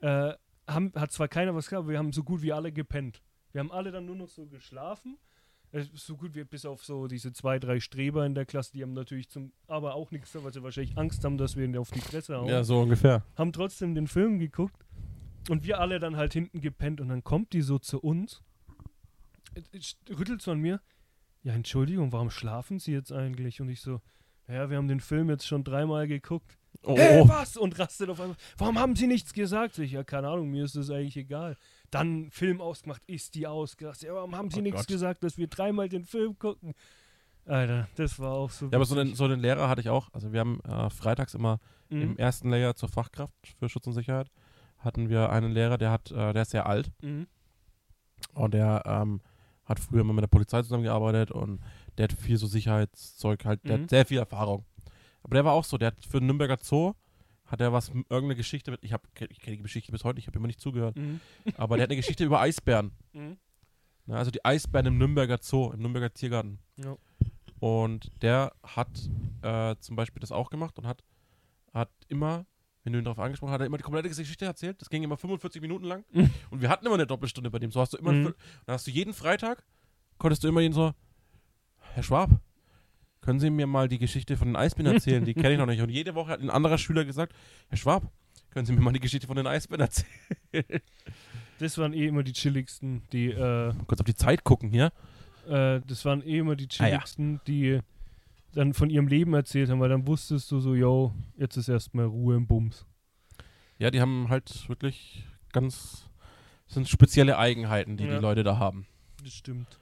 [0.00, 0.32] äh,
[0.66, 3.22] haben, hat zwar keiner was gesagt, aber wir haben so gut wie alle gepennt.
[3.52, 5.18] Wir haben alle dann nur noch so geschlafen.
[5.94, 8.92] So gut wie bis auf so diese zwei, drei Streber in der Klasse, die haben
[8.92, 12.00] natürlich zum, aber auch nichts, weil sie wahrscheinlich Angst haben, dass wir ihn auf die
[12.00, 12.48] Fresse hauen.
[12.48, 13.24] Ja, so ungefähr.
[13.36, 14.84] Haben trotzdem den Film geguckt
[15.48, 18.42] und wir alle dann halt hinten gepennt und dann kommt die so zu uns,
[19.54, 20.80] äh, äh, rüttelt so an mir,
[21.42, 23.60] ja, Entschuldigung, warum schlafen Sie jetzt eigentlich?
[23.60, 24.00] Und ich so,
[24.52, 26.56] ja, wir haben den Film jetzt schon dreimal geguckt.
[26.82, 27.56] Oh, Hey, was?
[27.56, 28.36] Und rastet auf einmal.
[28.56, 29.74] Warum haben sie nichts gesagt?
[29.74, 31.56] Sag Ich, ja, keine Ahnung, mir ist das eigentlich egal.
[31.90, 34.08] Dann Film ausgemacht, ist die ausgerastet.
[34.08, 34.86] Ja, warum haben sie Oh nichts Gott.
[34.88, 36.72] gesagt, dass wir dreimal den Film gucken?
[37.46, 38.66] Alter, das war auch so.
[38.66, 39.18] Ja, aber so den, witzig.
[39.18, 40.08] so den Lehrer hatte ich auch.
[40.12, 41.58] Also wir haben äh, freitags immer
[41.92, 42.02] Mhm.
[42.02, 44.30] im ersten Layer zur Fachkraft für Schutz und Sicherheit
[44.78, 47.26] hatten wir einen Lehrer, der hat, äh, der ist sehr alt Mhm.
[48.34, 49.20] und der ähm,
[49.64, 51.60] hat früher immer mit der Polizei zusammengearbeitet und
[51.98, 53.82] der hat viel so Sicherheitszeug halt, der Mhm.
[53.82, 54.64] hat sehr viel Erfahrung.
[55.22, 56.94] Aber der war auch so, der hat für den Nürnberger Zoo
[57.46, 60.26] hat er was, irgendeine Geschichte mit, ich habe, ich kenne die Geschichte bis heute, ich
[60.28, 61.20] habe immer nicht zugehört, Mhm.
[61.56, 62.92] aber der hat eine Geschichte über Eisbären.
[63.12, 63.36] Mhm.
[64.06, 66.58] Ne, also die Eisbären im Nürnberger Zoo, im Nürnberger Tiergarten.
[66.76, 66.96] Ja.
[67.58, 68.88] Und der hat
[69.42, 71.02] äh, zum Beispiel das auch gemacht und hat,
[71.74, 72.46] hat immer,
[72.84, 74.80] wenn du ihn darauf angesprochen hast, hat er immer die komplette Geschichte erzählt.
[74.80, 76.04] Das ging immer 45 Minuten lang.
[76.12, 76.30] Mhm.
[76.50, 77.70] Und wir hatten immer eine Doppelstunde bei dem.
[77.70, 78.24] So hast du immer, Mhm.
[78.64, 79.64] dann hast du jeden Freitag,
[80.18, 80.92] konntest du immer ihn so,
[81.94, 82.30] Herr Schwab,
[83.20, 85.24] können Sie mir mal die Geschichte von den Eisbären erzählen?
[85.24, 85.82] Die kenne ich noch nicht.
[85.82, 87.34] Und jede Woche hat ein anderer Schüler gesagt,
[87.68, 88.10] Herr Schwab,
[88.50, 90.80] können Sie mir mal die Geschichte von den Eisbären erzählen?
[91.58, 94.92] Das waren eh immer die chilligsten, die, äh, Kurz auf die Zeit gucken hier.
[95.48, 96.96] äh, das waren eh immer die Ah, ja.
[96.98, 97.80] chilligsten, die
[98.52, 102.06] dann von ihrem Leben erzählt haben, weil dann wusstest du so, yo, jetzt ist erstmal
[102.06, 102.86] Ruhe im Bums.
[103.78, 106.08] Ja, die haben halt wirklich ganz,
[106.66, 108.14] das sind spezielle Eigenheiten, die Ja.
[108.16, 108.86] die Leute da haben.
[109.22, 109.78] Das stimmt.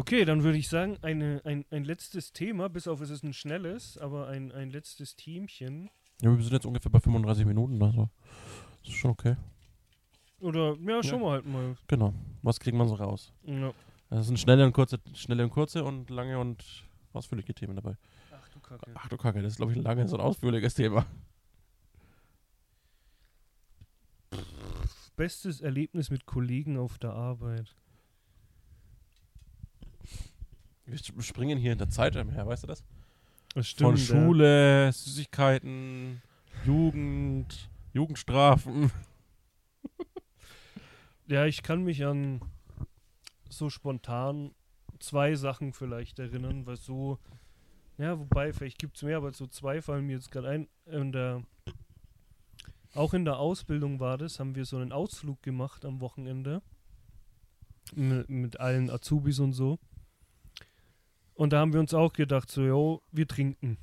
[0.00, 3.34] Okay, dann würde ich sagen, eine, ein, ein letztes Thema, bis auf es ist ein
[3.34, 5.90] schnelles, aber ein, ein letztes Themchen.
[6.22, 8.08] Ja, wir sind jetzt ungefähr bei 35 Minuten, also
[8.82, 9.36] das ist schon okay.
[10.40, 11.76] Oder, ja, schauen wir halt mal.
[11.86, 12.14] Genau.
[12.40, 13.30] Was kriegt man so raus?
[13.42, 13.74] Ja.
[14.08, 16.64] Das sind schnelle und kurze, schnelle und kurze und lange und
[17.12, 17.98] ausführliche Themen dabei.
[18.32, 18.90] Ach du Kacke.
[18.94, 21.04] Ach du Kacke, das ist glaube ich ein langes und ausführliches Thema.
[25.14, 27.76] Bestes Erlebnis mit Kollegen auf der Arbeit.
[30.90, 32.84] Wir sp- springen hier in der Zeit her, weißt du das?
[33.54, 33.98] Das Von stimmt.
[33.98, 34.04] ja.
[34.26, 36.22] Schule, Süßigkeiten,
[36.64, 38.90] Jugend, Jugendstrafen.
[41.26, 42.40] Ja, ich kann mich an
[43.48, 44.52] so spontan
[44.98, 47.18] zwei Sachen vielleicht erinnern, weil so,
[47.98, 50.68] ja, wobei, vielleicht gibt es mehr, aber so zwei fallen mir jetzt gerade ein.
[50.86, 51.44] In der,
[52.94, 56.62] auch in der Ausbildung war das, haben wir so einen Ausflug gemacht am Wochenende
[57.94, 59.78] mit, mit allen Azubis und so.
[61.40, 63.78] Und da haben wir uns auch gedacht, so, jo, wir trinken.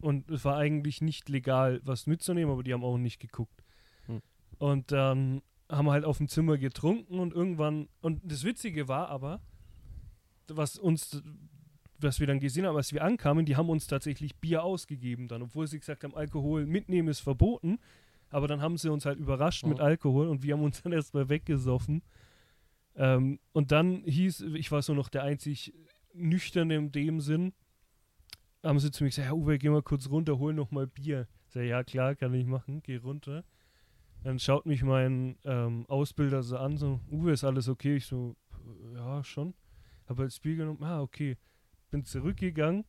[0.00, 3.64] Und es war eigentlich nicht legal, was mitzunehmen, aber die haben auch nicht geguckt.
[4.06, 4.22] Hm.
[4.58, 9.08] Und dann haben wir halt auf dem Zimmer getrunken und irgendwann, und das Witzige war
[9.08, 9.40] aber,
[10.46, 11.20] was uns,
[11.98, 15.42] was wir dann gesehen haben, als wir ankamen, die haben uns tatsächlich Bier ausgegeben dann,
[15.42, 17.80] obwohl sie gesagt haben, Alkohol mitnehmen ist verboten,
[18.28, 19.84] aber dann haben sie uns halt überrascht mit Mhm.
[19.84, 22.00] Alkohol und wir haben uns dann erstmal weggesoffen.
[22.94, 25.72] Ähm, und dann hieß, ich war so noch der einzig
[26.14, 27.52] Nüchterne in dem Sinn,
[28.62, 31.26] haben sie zu mir gesagt, ja Uwe, geh mal kurz runter, hol noch mal Bier.
[31.46, 33.44] Ich sag, ja klar, kann ich machen, geh runter.
[34.22, 37.96] Dann schaut mich mein ähm, Ausbilder so an, so, Uwe, ist alles okay?
[37.96, 38.36] Ich so,
[38.94, 39.54] ja, schon.
[40.06, 41.36] Hab halt das Bier genommen, ah, okay.
[41.90, 42.84] Bin zurückgegangen,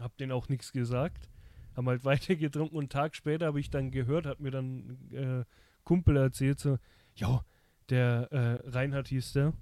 [0.00, 1.28] hab denen auch nichts gesagt,
[1.76, 4.98] haben halt weiter getrunken und einen Tag später habe ich dann gehört, hat mir dann
[5.12, 5.44] äh,
[5.84, 6.78] Kumpel erzählt, so,
[7.14, 7.44] ja,
[7.90, 9.52] der äh, Reinhard hieß der.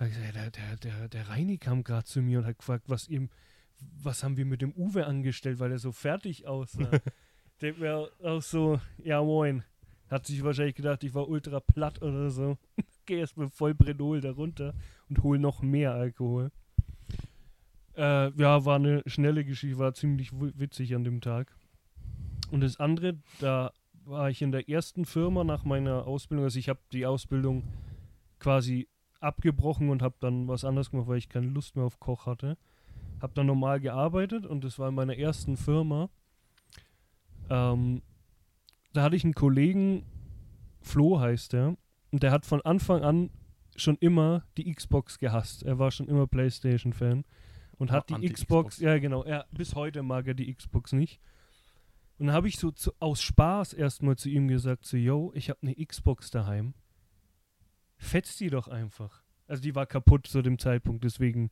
[0.00, 3.30] Der, der, der, der Reini kam gerade zu mir und hat gefragt, was ihm,
[4.02, 6.90] was haben wir mit dem Uwe angestellt, weil er so fertig aussah.
[7.60, 9.64] Denkt mir auch so, ja moin.
[10.08, 12.56] Hat sich wahrscheinlich gedacht, ich war ultra platt oder so.
[13.06, 14.74] Geh erst mit voll Brenol da runter
[15.08, 16.50] und hol noch mehr Alkohol.
[17.96, 21.52] Äh, ja, war eine schnelle Geschichte, war ziemlich wi- witzig an dem Tag.
[22.52, 23.72] Und das andere, da
[24.04, 27.64] war ich in der ersten Firma nach meiner Ausbildung, also ich habe die Ausbildung
[28.38, 28.88] quasi
[29.20, 32.56] abgebrochen und habe dann was anderes gemacht, weil ich keine Lust mehr auf Koch hatte.
[33.20, 36.08] Habe dann normal gearbeitet und das war in meiner ersten Firma.
[37.50, 38.02] Ähm,
[38.92, 40.04] da hatte ich einen Kollegen,
[40.80, 41.76] Flo heißt der,
[42.10, 43.30] und der hat von Anfang an
[43.76, 45.62] schon immer die Xbox gehasst.
[45.62, 47.24] Er war schon immer PlayStation-Fan
[47.78, 48.76] und hat die Anti-Xbox.
[48.76, 51.20] Xbox, ja genau, er, bis heute mag er die Xbox nicht.
[52.18, 55.50] Und dann habe ich so zu, aus Spaß erstmal zu ihm gesagt, so, yo, ich
[55.50, 56.74] habe eine Xbox daheim.
[57.98, 59.22] Fetz die doch einfach.
[59.46, 61.50] Also die war kaputt zu dem Zeitpunkt, deswegen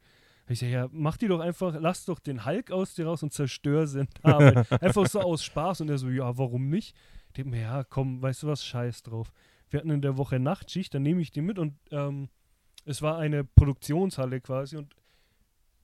[0.48, 3.32] ich sag, ja, mach die doch einfach, lass doch den Hulk aus dir raus und
[3.32, 6.94] zerstör sie einfach so aus Spaß und er so, ja, warum nicht?
[7.28, 9.32] Ich denk mir, ja, komm, weißt du was, scheiß drauf.
[9.70, 12.28] Wir hatten in der Woche Nachtschicht, dann nehme ich die mit und ähm,
[12.84, 14.94] es war eine Produktionshalle quasi und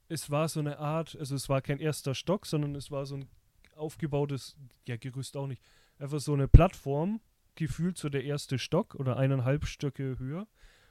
[0.09, 3.17] es war so eine Art, also es war kein erster Stock, sondern es war so
[3.17, 3.29] ein
[3.75, 4.57] aufgebautes,
[4.87, 5.63] ja, Gerüst auch nicht,
[5.99, 7.21] einfach so eine Plattform,
[7.55, 10.47] gefühlt so der erste Stock oder eineinhalb Stöcke höher.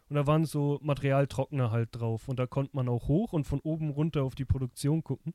[0.09, 2.27] Und da waren so Materialtrockner halt drauf.
[2.27, 5.33] Und da konnte man auch hoch und von oben runter auf die Produktion gucken.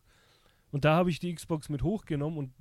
[0.70, 2.53] Und da habe ich die Xbox mit hochgenommen und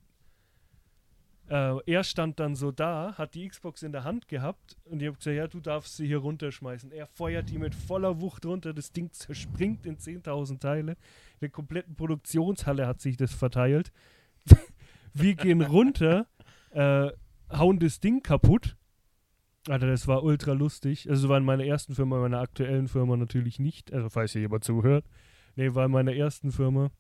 [1.47, 5.07] äh, er stand dann so da, hat die Xbox in der Hand gehabt und ich
[5.07, 6.91] habe gesagt, ja, du darfst sie hier runterschmeißen.
[6.91, 10.93] Er feuert die mit voller Wucht runter, das Ding zerspringt in 10.000 Teile.
[10.93, 13.91] In der kompletten Produktionshalle hat sich das verteilt.
[15.13, 16.27] Wir gehen runter,
[16.71, 17.11] äh,
[17.51, 18.77] hauen das Ding kaputt.
[19.67, 21.09] Alter, das war ultra lustig.
[21.09, 23.91] Also war in meiner ersten Firma, in meiner aktuellen Firma natürlich nicht.
[23.93, 25.05] Also falls hier jemand zuhört.
[25.55, 26.91] Nee, war in meiner ersten Firma.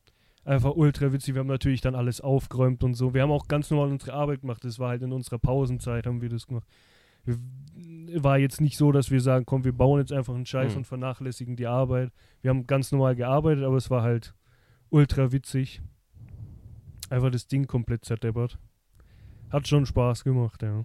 [0.43, 1.35] Einfach ultra witzig.
[1.35, 3.13] Wir haben natürlich dann alles aufgeräumt und so.
[3.13, 4.63] Wir haben auch ganz normal unsere Arbeit gemacht.
[4.63, 6.67] Das war halt in unserer Pausenzeit, haben wir das gemacht.
[7.23, 7.37] Wir,
[8.23, 10.77] war jetzt nicht so, dass wir sagen, komm, wir bauen jetzt einfach einen Scheiß Hm.
[10.79, 12.11] und vernachlässigen die Arbeit.
[12.41, 14.35] Wir haben ganz normal gearbeitet, aber es war halt
[14.89, 15.81] ultra witzig.
[17.09, 18.59] Einfach das Ding komplett zerdeppert.
[19.55, 20.83] Hat schon Spaß gemacht, ja.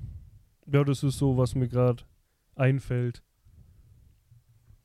[0.72, 2.04] Ja, das ist so, was mir gerade
[2.54, 3.20] einfällt.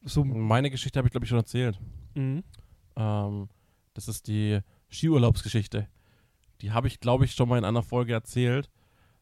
[0.01, 1.79] So, Meine Geschichte habe ich, glaube ich, schon erzählt.
[2.15, 2.43] mhm.
[2.95, 3.47] Ähm,
[3.93, 4.59] das ist die
[4.89, 5.87] Skiurlaubsgeschichte.
[6.61, 8.71] Die habe ich, glaube ich, schon mal in einer Folge erzählt,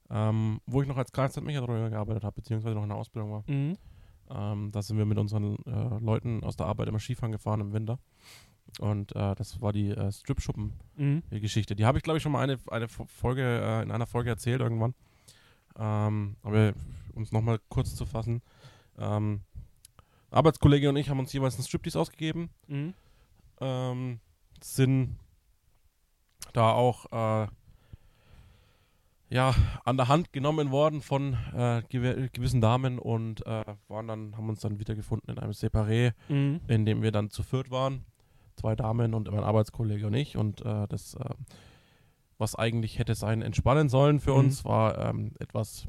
[0.10, 3.44] ähm, wo ich noch als Kfz-Mechatroniker gearbeitet habe, beziehungsweise noch in der Ausbildung war.
[3.48, 3.78] Mhm.
[4.30, 7.74] Ähm, da sind wir mit unseren äh, Leuten aus der Arbeit immer Skifahren gefahren im
[7.74, 8.00] Winter.
[8.80, 11.74] Und äh, das war die äh, Strip-Schuppen-Geschichte.
[11.74, 11.78] Mhm.
[11.78, 14.30] Die habe ich, glaube ich, schon mal eine, eine Fo- Folge, äh, in einer Folge
[14.32, 14.94] erzählt irgendwann.
[15.78, 16.74] Ähm, aber
[17.14, 18.42] um es nochmal kurz zu fassen.
[18.98, 19.42] Ähm,
[20.32, 22.94] Arbeitskollege und ich haben uns jeweils einen Striptease ausgegeben Mhm.
[23.62, 24.20] ähm,
[24.62, 25.18] sind
[26.54, 27.48] da auch äh,
[29.30, 34.38] ja an der Hand genommen worden von äh, gew gewissen Damen und äh, waren dann
[34.38, 36.62] haben uns dann wiedergefunden in einem Separé, Mhm.
[36.68, 38.06] in dem wir dann zu viert waren,
[38.56, 41.30] zwei Damen und mein Arbeitskollege und ich und äh, das äh,
[42.38, 44.38] was eigentlich hätte sein entspannen sollen für Mhm.
[44.40, 45.88] uns war ähm, etwas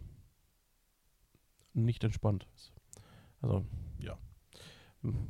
[1.73, 2.47] nicht entspannt.
[3.41, 3.65] Also
[3.99, 4.17] ja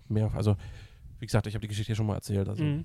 [0.09, 0.57] mehr also
[1.18, 2.49] wie gesagt, ich habe die Geschichte schon mal erzählt.
[2.49, 2.85] Also, Mhm.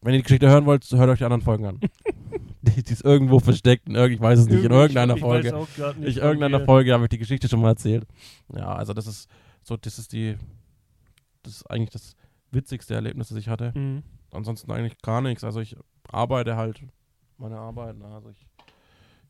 [0.00, 1.80] wenn ihr die Geschichte hören wollt, hört euch die anderen Folgen an.
[2.62, 5.48] die, die ist irgendwo versteckt, in ich weiß es nicht, in irgendeiner Folge.
[5.96, 8.06] In irgendeiner Folge habe ich die Geschichte schon mal erzählt.
[8.54, 9.30] Ja, also das ist
[9.62, 10.36] so, das ist die,
[11.42, 12.16] das ist eigentlich das
[12.56, 13.72] witzigste Erlebnis, das ich hatte.
[13.78, 14.02] Mhm.
[14.32, 15.44] Ansonsten eigentlich gar nichts.
[15.44, 15.76] Also ich
[16.10, 16.82] arbeite halt
[17.38, 17.96] meine Arbeit.
[17.98, 18.46] ne, Also ich,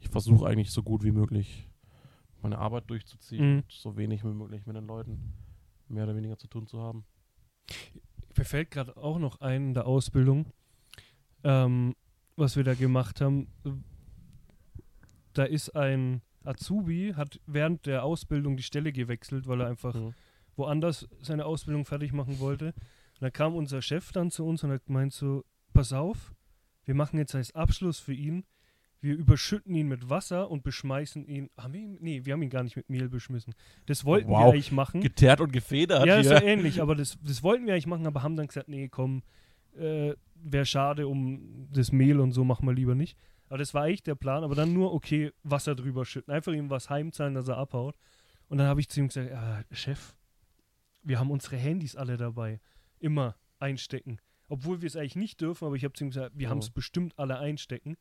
[0.01, 1.69] ich versuche eigentlich so gut wie möglich
[2.43, 3.59] meine Arbeit durchzuziehen Mhm.
[3.59, 5.33] und so wenig wie möglich mit den Leuten
[5.89, 7.05] mehr oder weniger zu tun zu haben.
[8.37, 10.47] Mir fällt gerade auch noch ein in der Ausbildung,
[11.45, 11.95] ähm,
[12.37, 13.49] was wir da gemacht haben.
[15.33, 20.15] Da ist ein Azubi, hat während der Ausbildung die Stelle gewechselt, weil er einfach Mhm.
[20.57, 22.73] woanders seine Ausbildung fertig machen wollte.
[23.17, 26.35] Und da kam unser Chef dann zu uns und hat gemeint so, pass auf,
[26.85, 28.45] wir machen jetzt als Abschluss für ihn,
[29.01, 32.51] wir überschütten ihn mit Wasser und beschmeißen ihn, haben wir ihn, nee, wir haben ihn
[32.51, 33.55] gar nicht mit Mehl beschmissen.
[33.87, 34.53] Das wollten wir Wow.
[34.53, 35.01] eigentlich machen.
[35.01, 36.39] Geteert und gefedert Ja, ist hier.
[36.39, 39.23] so ähnlich, aber das, das wollten wir eigentlich machen, aber haben dann gesagt, nee, komm,
[39.77, 43.17] äh, wäre schade um das Mehl und so, machen wir lieber nicht.
[43.49, 46.69] Aber das war eigentlich der Plan, aber dann nur, okay, Wasser drüber schütten, einfach ihm
[46.71, 47.97] was heimzahlen, dass er abhaut.
[48.49, 50.17] Und dann habe ich zu ihm gesagt, ja, Chef,
[51.03, 52.61] wir haben unsere Handys alle dabei,
[53.01, 54.19] immer einstecken.
[54.49, 56.51] Obwohl wir es eigentlich nicht dürfen, aber ich habe zu ihm gesagt, wir Oh.
[56.51, 57.97] haben es bestimmt alle einstecken.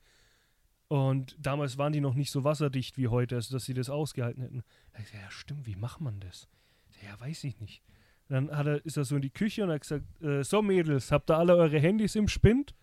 [0.88, 4.44] Und damals waren die noch nicht so wasserdicht wie heute, also dass sie das ausgehalten
[4.44, 4.64] hätten.
[4.94, 6.48] Da ich gesagt, ja, stimmt, wie macht man das?
[6.92, 7.82] Ich sag, Ja, weiß ich nicht.
[8.28, 11.12] Dann hat er, ist er so in die Küche und hat gesagt, äh, so Mädels,
[11.12, 12.76] habt ihr alle eure Handys im Spind?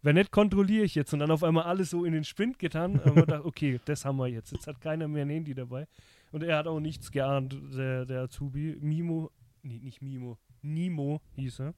[0.00, 1.12] Wenn nicht, kontrolliere ich jetzt.
[1.12, 2.98] Und dann auf einmal alles so in den Spind getan.
[3.00, 4.52] Und wir gedacht, okay, das haben wir jetzt.
[4.52, 5.86] Jetzt hat keiner mehr ein Handy dabei.
[6.32, 8.76] Und er hat auch nichts geahnt, der, der Azubi.
[8.80, 9.30] Mimo,
[9.62, 10.38] nee, nicht Mimo,
[10.68, 11.74] Nimo hieß er.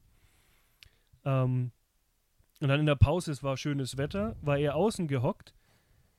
[1.25, 1.71] Ähm,
[2.59, 5.53] und dann in der Pause, es war schönes Wetter, war er außen gehockt.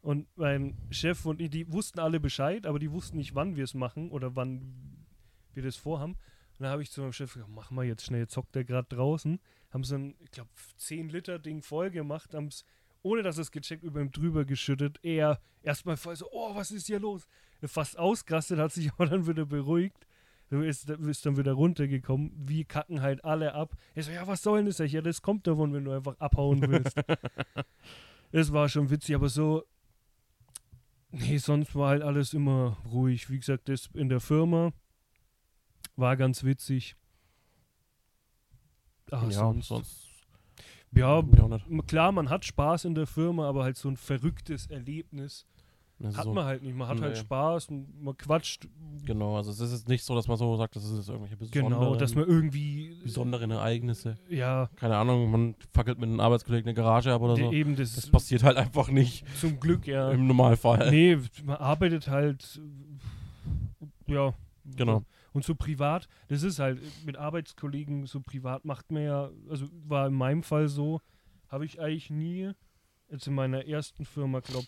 [0.00, 3.62] Und mein Chef und ich, die wussten alle Bescheid, aber die wussten nicht, wann wir
[3.62, 5.06] es machen oder wann
[5.54, 6.14] wir das vorhaben.
[6.14, 8.88] Und dann habe ich zu meinem Chef gesagt, mach mal jetzt schnell, zockt der gerade
[8.88, 9.38] draußen.
[9.70, 12.64] Haben so ein, ich glaube, 10 Liter Ding voll gemacht, haben es,
[13.02, 14.98] ohne dass es gecheckt, über ihm drüber geschüttet.
[15.02, 17.28] Er erstmal voll so, oh, was ist hier los?
[17.62, 20.06] Fast ausgerastet, hat sich aber dann wieder beruhigt.
[20.52, 22.30] Du ist, ist dann wieder runtergekommen.
[22.36, 23.74] Wir kacken halt alle ab.
[23.94, 24.92] Er so, ja, was soll denn das?
[24.92, 26.94] Ja, das kommt davon, wenn du einfach abhauen willst.
[28.34, 29.64] Es war schon witzig, aber so.
[31.10, 33.30] Nee, sonst war halt alles immer ruhig.
[33.30, 34.72] Wie gesagt, das in der Firma
[35.96, 36.96] war ganz witzig.
[39.10, 40.08] Ach, ja, sonst, sonst.
[40.92, 41.22] ja,
[41.86, 45.46] klar, man hat Spaß in der Firma, aber halt so ein verrücktes Erlebnis
[46.02, 46.76] Das ist hat so, man halt nicht.
[46.76, 47.20] Man hat halt Nee.
[47.20, 48.68] Spaß, m- man quatscht.
[49.04, 51.36] Genau, also es ist jetzt nicht so, dass man so sagt, das ist jetzt irgendwelche
[51.36, 52.96] besonderen, Genau, dass man irgendwie.
[53.02, 54.18] besonderen Ereignisse.
[54.28, 57.50] Ja, Keine Ahnung, man fackelt mit einem Arbeitskollegen eine Garage ab oder so.
[57.52, 60.10] eben das, Das passiert halt einfach nicht zum Glück, ja.
[60.10, 60.90] im Normalfall.
[60.90, 62.60] Nee, man arbeitet halt.
[64.06, 64.34] Ja.
[64.76, 65.02] Genau.
[65.32, 70.06] Und so privat, das ist halt mit Arbeitskollegen so privat macht man ja, also war
[70.06, 71.00] in meinem Fall so,
[71.48, 72.50] habe ich eigentlich nie,
[73.10, 74.66] jetzt in meiner ersten Firma, glaube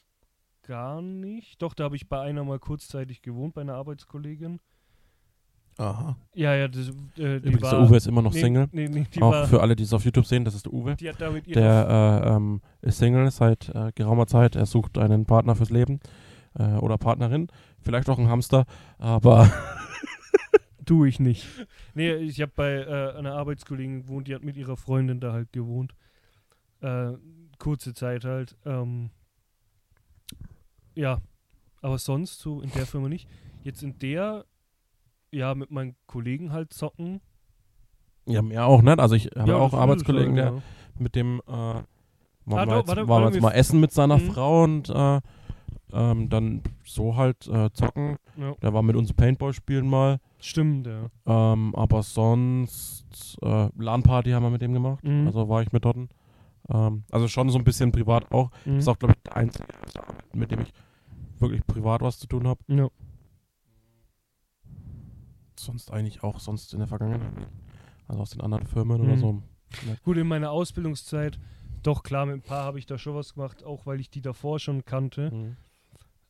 [0.66, 1.62] gar nicht.
[1.62, 4.60] Doch, da habe ich bei einer mal kurzzeitig gewohnt, bei einer Arbeitskollegin.
[5.76, 6.16] Aha.
[6.34, 7.70] Ja, ja, das, äh, Übrigens, war.
[7.70, 8.68] der Uwe ist immer noch nee, Single.
[8.70, 10.72] Nee, nee, die Auch war, für alle, die es auf YouTube sehen, das ist der
[10.72, 10.94] Uwe.
[10.96, 14.54] Der äh, ähm, ist Single seit äh, geraumer Zeit.
[14.54, 15.98] Er sucht einen Partner fürs Leben
[16.56, 17.48] äh, oder Partnerin.
[17.80, 18.66] Vielleicht auch einen Hamster,
[18.98, 19.50] aber
[20.84, 21.46] Tue ich nicht.
[21.94, 25.52] Nee, ich habe bei äh, einer Arbeitskollegin gewohnt, die hat mit ihrer Freundin da halt
[25.52, 25.94] gewohnt.
[26.80, 27.12] Äh,
[27.58, 28.56] kurze Zeit halt.
[28.66, 29.10] Ähm,
[30.94, 31.20] ja,
[31.82, 33.28] aber sonst so in der Firma nicht.
[33.62, 34.44] Jetzt in der,
[35.32, 37.20] ja, mit meinen Kollegen halt zocken.
[38.26, 38.98] ja, mehr auch nicht.
[38.98, 40.62] Also ich habe ja, auch Arbeitskollegen, der
[40.98, 41.84] mit dem äh, waren
[42.46, 44.30] wir doch, jetzt, warte, waren warte, wir jetzt wir- mal essen mit seiner Mhm.
[44.32, 45.20] Frau und äh,
[45.92, 48.16] ähm, dann so halt äh, zocken.
[48.36, 48.48] Ja.
[48.48, 50.18] Ja, Der war mit uns Paintball spielen mal.
[50.40, 51.06] stimmt, ja.
[51.26, 55.04] Ähm, aber sonst äh, LAN-Party haben wir mit dem gemacht.
[55.04, 55.26] Mhm.
[55.26, 55.96] Also war ich mit dort.
[56.68, 58.50] Ähm, also schon so ein bisschen privat auch.
[58.64, 58.78] Mhm.
[58.78, 59.64] Ist auch, glaube ich, der einzige,
[60.32, 60.72] mit dem ich
[61.38, 62.60] wirklich privat was zu tun habe.
[62.68, 62.88] Ja.
[65.58, 67.32] Sonst eigentlich auch sonst in der Vergangenheit.
[68.08, 69.18] Also aus den anderen Firmen oder Mhm.
[69.20, 69.42] so.
[70.04, 71.38] Gut, in meiner Ausbildungszeit,
[71.82, 74.20] doch klar, mit ein paar habe ich da schon was gemacht, auch weil ich die
[74.22, 75.30] davor schon kannte.
[75.32, 75.56] Mhm.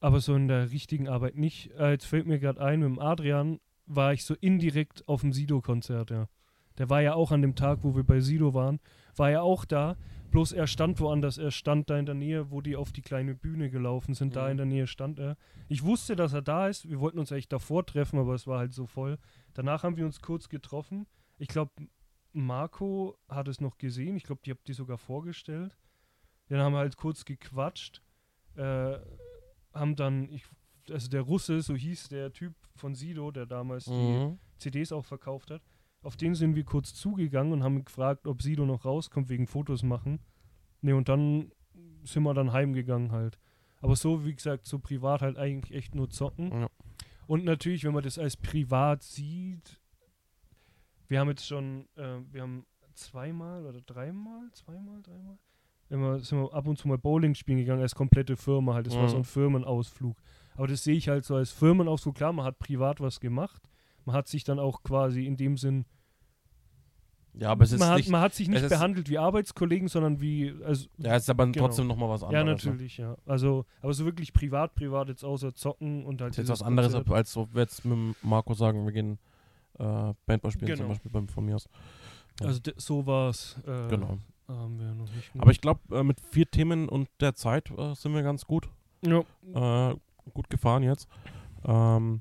[0.01, 1.71] aber so in der richtigen Arbeit nicht.
[1.79, 5.33] Äh, jetzt fällt mir gerade ein, mit dem Adrian war ich so indirekt auf dem
[5.33, 6.29] Sido-Konzert, ja.
[6.77, 8.81] Der war ja auch an dem Tag, wo wir bei Sido waren,
[9.17, 9.97] war ja auch da,
[10.35, 13.37] bloß er stand woanders, er stand da in der Nähe, wo die auf die kleine
[13.37, 14.51] Bühne gelaufen sind, da Mhm.
[14.51, 15.37] in der Nähe stand er.
[15.69, 18.59] Ich wusste, dass er da ist, wir wollten uns echt davor treffen, aber es war
[18.59, 19.17] halt so voll.
[19.53, 21.07] Danach haben wir uns kurz getroffen.
[21.39, 21.71] Ich glaube,
[22.33, 25.77] Marco hat es noch gesehen, ich glaube, die habt die sogar vorgestellt.
[26.49, 28.03] Dann haben wir halt kurz gequatscht.
[28.57, 28.99] Äh,
[29.73, 30.45] haben dann, ich,
[30.91, 34.39] also der Russe, so hieß der Typ von Sido, der damals die Mhm.
[34.59, 35.63] CDs auch verkauft hat,
[36.05, 39.83] auf den sind wir kurz zugegangen und haben gefragt, ob Sido noch rauskommt wegen Fotos
[39.83, 40.21] machen.
[40.83, 41.51] Ne, und dann
[42.05, 43.39] sind wir dann heimgegangen halt.
[43.81, 46.51] Aber so, wie gesagt, so privat halt eigentlich echt nur zocken.
[46.53, 46.69] Ja.
[47.27, 49.81] Und natürlich, wenn man das als privat sieht,
[51.09, 55.39] wir haben jetzt schon, äh, wir haben zweimal oder dreimal, zweimal, dreimal,
[55.91, 58.87] immer sind wir ab und zu mal Bowling spielen gegangen als komplette Firma halt.
[58.87, 59.21] Das war so Mhm.
[59.23, 60.17] ein Firmenausflug.
[60.57, 62.15] Aber das sehe ich halt so als Firmenausflug.
[62.15, 63.69] Klar, man hat privat was gemacht.
[64.05, 65.87] Man hat sich dann auch quasi in dem Sinn,
[67.37, 68.09] Ja, aber es ist man hat, nicht.
[68.11, 71.67] man hat sich nicht behandelt wie Arbeitskollegen, sondern wie, also, ja, es ist aber Genau.
[71.67, 72.65] trotzdem nochmal was ja, anderes.
[72.65, 72.71] ne?
[72.71, 73.17] natürlich, ja.
[73.27, 76.63] Also, aber so wirklich privat, privat jetzt außer zocken und halt Das ist jetzt was
[76.63, 77.17] anderes, Konzert.
[77.17, 79.19] als so wir jetzt mit Marco sagen, wir gehen
[79.81, 80.89] äh, Bandball spielen zum Genau.
[80.91, 81.69] Beispiel beim, von mir aus.
[82.41, 82.47] Ja.
[82.47, 83.57] Also so war es.
[83.67, 84.19] Äh, Genau.
[84.47, 85.31] Haben wir noch nicht.
[85.39, 88.69] Aber ich glaube, äh, mit vier Themen und der Zeit äh, sind wir ganz gut,
[89.03, 89.25] ja,
[89.91, 89.97] äh,
[90.35, 91.09] gut gefahren jetzt.
[91.65, 92.21] Ähm,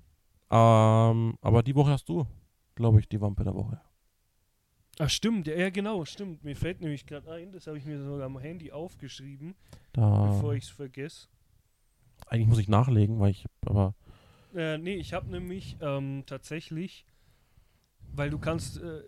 [0.50, 2.26] ähm, aber die Woche hast du,
[2.76, 3.80] glaube ich, die Wampe der Woche.
[5.00, 6.44] Ach, stimmt, ja, ja, genau, stimmt.
[6.44, 9.56] Mir fällt nämlich gerade ein, das habe ich mir sogar am Handy aufgeschrieben,
[9.94, 11.28] Da, bevor ich es vergesse.
[12.28, 13.96] eigentlich muss ich nachlegen, weil ich, aber
[14.56, 17.06] Äh, nee, ich habe nämlich ähm, tatsächlich,
[18.16, 19.02] weil du kannst äh,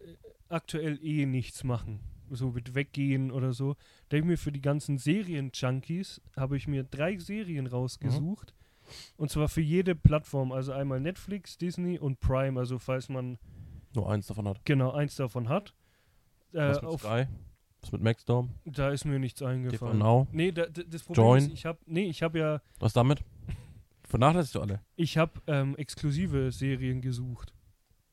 [0.50, 2.00] aktuell eh nichts machen,
[2.32, 3.76] so mit weggehen oder so,
[4.10, 8.56] da ich mir für die ganzen Serien-Junkies, habe ich mir drei Serien rausgesucht.
[9.18, 13.38] Und zwar für jede Plattform, also einmal Netflix, Disney und Prime, also falls man
[13.96, 14.64] nur eins davon hat.
[14.66, 15.74] genau eins davon hat.
[16.54, 17.26] Äh, Was mit auf, Sky?
[17.82, 18.50] Was mit Maxdome?
[18.66, 19.98] da ist mir nichts eingefallen.
[20.00, 20.28] Now?
[20.32, 21.43] Nee, da, das Problem Join?
[21.46, 23.20] ist, ich habe nee, ich habe ja Was damit?
[24.04, 24.82] Vernachlässigst du alle?
[24.96, 27.54] ich habe ähm, exklusive Serien gesucht.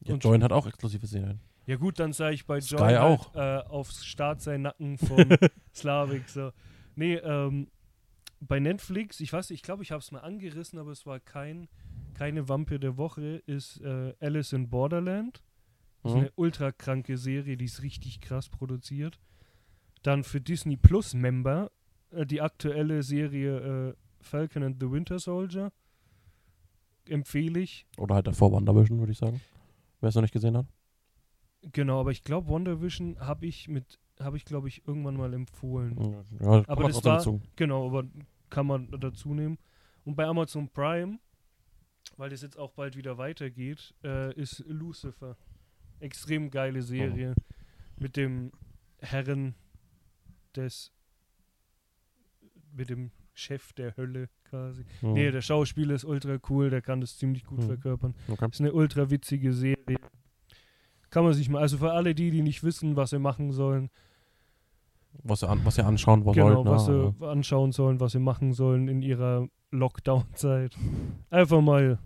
[0.01, 1.41] Ja, Und- Join hat auch exklusive Serien.
[1.66, 3.35] Ja gut, dann sage ich bei Sky Joy halt, auch.
[3.37, 5.37] äh, aufs Start sein Nacken von
[5.72, 6.28] Slavik.
[6.28, 6.51] So.
[6.97, 7.68] Nee, ähm,
[8.41, 11.20] bei Netflix, ich weiß nicht, ich glaube, ich habe es mal angerissen, aber es war
[11.20, 11.68] kein,
[12.14, 15.41] keine Wampe der Woche, ist äh, Alice in Borderland.
[16.03, 16.20] Das ist Mhm.
[16.22, 19.18] eine ultra kranke Serie, die ist richtig krass produziert.
[20.03, 21.70] Dann für Disney Plus Member
[22.11, 25.72] äh, die aktuelle Serie äh, Falcon and the Winter Soldier.
[27.09, 27.86] Empfehle ich.
[27.98, 29.40] Oder halt davor WandaVision, würde ich sagen.
[30.00, 30.66] Wer es noch nicht gesehen hat.
[31.72, 35.96] Genau, aber ich glaube, WandaVision habe ich mit, habe ich glaube ich irgendwann mal empfohlen.
[36.40, 37.40] Ja, kommt Aber das war- dazu.
[37.57, 38.05] Genau, aber
[38.50, 39.59] kann man dazu nehmen.
[40.05, 41.18] Und bei Amazon Prime,
[42.16, 45.36] weil das jetzt auch bald wieder weitergeht, äh, ist Lucifer.
[46.03, 47.34] Extrem geile Serie
[47.98, 48.50] mit dem
[49.00, 49.55] Herren
[50.57, 50.92] des,
[52.72, 54.84] mit dem Chef der Hölle quasi.
[55.00, 55.12] Mhm.
[55.14, 57.66] Nee, der Schauspieler ist ultra cool, der kann das ziemlich gut Mhm.
[57.66, 58.14] verkörpern.
[58.28, 58.48] okay.
[58.50, 59.96] Ist eine ultra witzige Serie.
[61.11, 63.90] Kann man sich mal, also für alle die, die nicht wissen, was sie machen sollen,
[65.24, 66.70] Was sie, an, was sie anschauen was genau, sollten.
[66.70, 66.86] was
[67.20, 70.76] sie anschauen sollen, was sie machen sollen in ihrer Lockdown-Zeit.
[71.30, 71.98] Einfach mal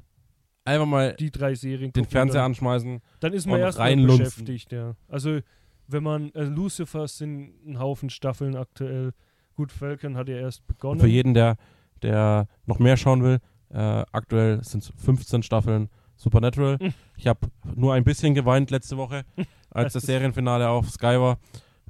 [0.67, 3.01] Einfach mal die drei Serien den gucken, Fernseher dann, anschmeißen.
[3.21, 4.97] dann ist man und erstmal beschäftigt, ja.
[5.09, 5.39] Also
[5.87, 9.13] wenn man, äh, Lucifer sind ein Haufen Staffeln aktuell.
[9.55, 11.01] Gut, Falcon hat ja erst begonnen.
[11.01, 11.57] Für jeden, der,
[12.03, 13.39] der noch mehr schauen will,
[13.71, 16.79] äh, aktuell sind es 15 Staffeln Supernatural.
[16.81, 16.95] Mhm.
[17.17, 19.25] Ich habe nur ein bisschen geweint letzte Woche,
[19.71, 21.39] als das Serienfinale auf Sky war.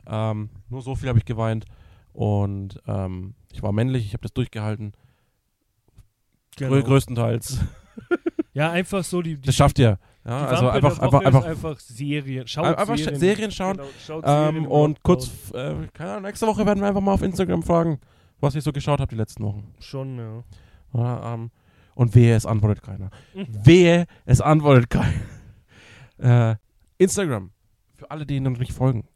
[0.06, 1.64] Ähm, nur so viel habe ich geweint.
[2.12, 4.92] Und ähm, ich war männlich, ich habe das durchgehalten.
[6.56, 6.72] Genau.
[6.72, 7.60] Grö größtenteils.
[8.56, 9.98] Ja, einfach so die, die, Das schafft ihr.
[10.24, 12.46] die Ja, also Wampe der einfach, einfach, einfach, einfach Serien.
[12.48, 13.20] Schaut einfach Serien.
[13.20, 13.76] Serien schauen.
[13.76, 17.12] Genau, schaut Serien Ähm, und kurz, äh, keine Ahnung, nächste Woche werden wir einfach mal
[17.12, 18.00] auf Instagram fragen,
[18.40, 19.74] was ich so geschaut habe die letzten Wochen.
[19.78, 20.42] Schon, ja.
[20.94, 21.50] Ja, ähm,
[21.96, 23.10] und wehe, es antwortet keiner.
[23.34, 23.46] Mhm.
[23.50, 25.12] Wehe, es antwortet keiner.
[26.18, 26.56] Äh,
[26.96, 27.50] Instagram,
[27.92, 29.06] für alle, die Ihnen noch nicht folgen.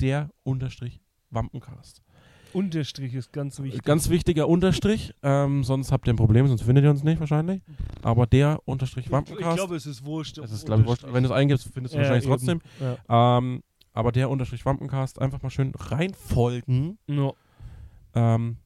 [0.00, 1.00] Der Unterstrich
[1.30, 2.02] Wampencast.
[2.54, 3.82] Unterstrich ist ganz wichtig.
[3.82, 7.62] Ganz wichtiger Unterstrich, ähm, sonst habt ihr ein Problem, sonst findet ihr uns nicht wahrscheinlich.
[8.02, 10.38] Aber der Unterstrich ich Wampencast, glaube, es ist wurscht.
[10.38, 11.04] das ist glaube ich wurscht.
[11.10, 12.32] Wenn du es eingibst, findest du Ja, wahrscheinlich eben.
[12.32, 12.60] trotzdem.
[13.08, 13.38] Ja.
[13.38, 16.98] Ähm, aber der Unterstrich Wampencast, einfach mal schön reinfolgen.
[17.06, 17.36] No.
[18.14, 18.56] ähm,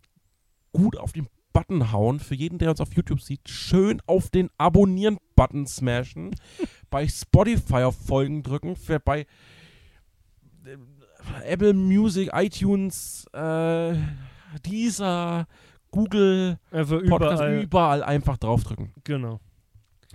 [0.73, 2.21] gut auf den Button hauen.
[2.21, 6.35] Für jeden, der uns auf YouTube sieht, schön auf den Abonnieren-Button smashen.
[6.91, 8.77] bei Spotify auf Folgen drücken.
[8.77, 9.21] Für bei
[10.65, 10.77] äh,
[11.45, 13.95] Apple Music, iTunes, äh,
[14.65, 15.47] dieser,
[15.91, 17.63] Google, Einfach Podcast, überall.
[17.63, 18.93] überall einfach draufdrücken.
[19.05, 19.41] Genau.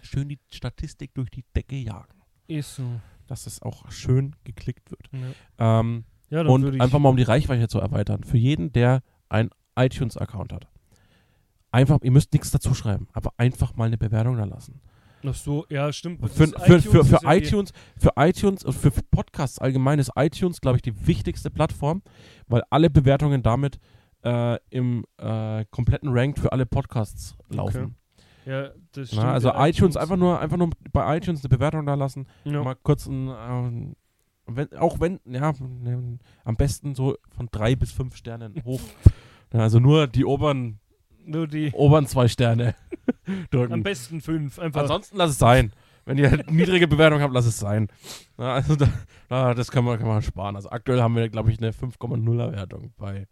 [0.01, 2.21] Schön die Statistik durch die Decke jagen.
[2.47, 2.83] Ist so.
[3.27, 5.09] Dass es auch schön geklickt wird.
[5.57, 8.23] Ja, Ähm, ja dann und einfach mal um die Reichweite zu erweitern.
[8.23, 10.67] Für jeden, der ein iTunes-Account hat.
[11.71, 14.81] Einfach, ihr müsst nichts dazu schreiben, aber einfach mal eine Bewertung da lassen.
[15.23, 16.21] Ach so, ja, stimmt.
[16.31, 21.07] Für, für, für, für iTunes, für iTunes für Podcasts allgemein ist iTunes, glaube ich, die
[21.07, 22.01] wichtigste Plattform,
[22.47, 23.79] weil alle Bewertungen damit
[24.23, 27.95] äh, im äh, kompletten Rank für alle Podcasts laufen.
[28.45, 29.21] Ja, das stimmt.
[29.23, 32.63] Na, also ja, iTunes, einfach nur, einfach nur bei iTunes eine Bewertung da lassen, Ja.
[32.63, 33.95] mal kurz ein, ähm,
[34.47, 38.81] wenn, auch wenn, ja, ne, am besten so von drei bis fünf Sternen hoch.
[39.53, 40.79] Ja, also nur die oberen,
[41.23, 41.71] Nur die.
[41.73, 42.73] oberen zwei Sterne
[43.31, 43.83] Am drücken.
[43.83, 44.59] besten fünf.
[44.59, 44.81] Einfach.
[44.81, 45.71] Ansonsten lass es sein.
[46.05, 47.87] Wenn ihr niedrige Bewertung habt, lass es sein.
[48.37, 48.87] Ja, also da,
[49.29, 50.55] da, das kann man, kann man sparen.
[50.55, 53.27] Also aktuell haben wir, glaube ich, eine 5,0er Wertung bei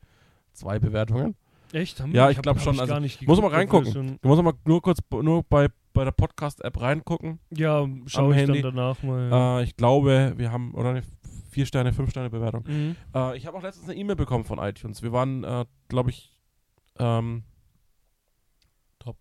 [0.54, 1.36] zwei Bewertungen.
[1.72, 2.00] Echt?
[2.00, 4.20] Haben Ja, ich hab- glaub hab schon, ich also gar nicht muss man obwohl reingucken.
[4.22, 7.40] Du musst mal nur kurz nur bei, bei der Podcast-App reingucken.
[7.52, 8.62] Ja, schau ich Handy.
[8.62, 9.30] dann danach mal.
[9.30, 9.60] Ja.
[9.60, 11.04] Äh, ich glaube, wir haben, oder eine
[11.52, 12.64] 4 Sterne, 5 Sterne Bewertung.
[12.68, 12.96] Mhm.
[13.16, 15.02] Äh, ich habe auch letztens eine E-Mail bekommen von iTunes.
[15.04, 16.36] Wir waren, äh, glaube ich,
[17.00, 17.44] ähm,
[19.00, 19.18] Top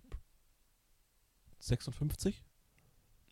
[1.68, 2.44] 56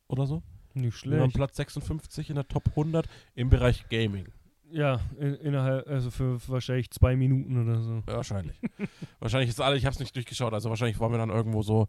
[0.08, 0.42] oder so.
[0.74, 1.36] Nicht Wir waren schlecht.
[1.36, 4.28] Platz 56 in der Top 100 im Bereich Gaming.
[4.70, 8.02] Ja, in, innerhalb, also für wahrscheinlich zwei Minuten oder so.
[8.06, 8.60] Ja, wahrscheinlich.
[9.20, 11.86] wahrscheinlich ist alle, ich habe es nicht durchgeschaut, also wahrscheinlich waren wir dann irgendwo so.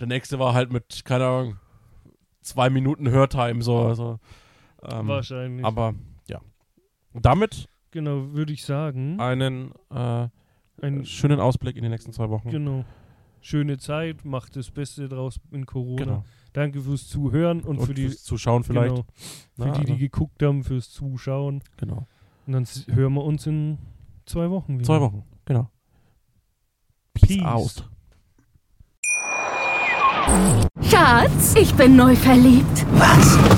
[0.00, 1.58] Der nächste war halt mit, keine Ahnung,
[2.40, 3.80] zwei Minuten Hörtime, so.
[3.80, 4.18] Also,
[4.82, 5.64] ähm, wahrscheinlich.
[5.64, 5.94] aber
[6.26, 6.40] ja.
[7.12, 9.20] Damit genau, würde ich sagen.
[9.20, 10.28] einen äh,
[10.80, 12.50] Ein, schönen Ausblick in die nächsten zwei Wochen.
[12.50, 12.84] genau.
[13.40, 16.04] Schöne Zeit, macht das Beste draus in Corona.
[16.04, 16.24] Genau.
[16.52, 18.94] Danke fürs Zuhören und, Und für die, fürs Zuschauen vielleicht.
[18.94, 19.06] genau,
[19.56, 21.62] für Na, die, die also, geguckt haben, fürs Zuschauen.
[21.76, 22.06] genau.
[22.46, 23.78] Und dann hören wir uns in
[24.26, 24.86] zwei Wochen wieder.
[24.86, 25.70] Zwei Wochen, genau.
[27.14, 27.42] Peace, Peace.
[27.44, 27.88] out.
[30.82, 32.86] Schatz, ich bin neu verliebt.
[32.92, 33.57] Was?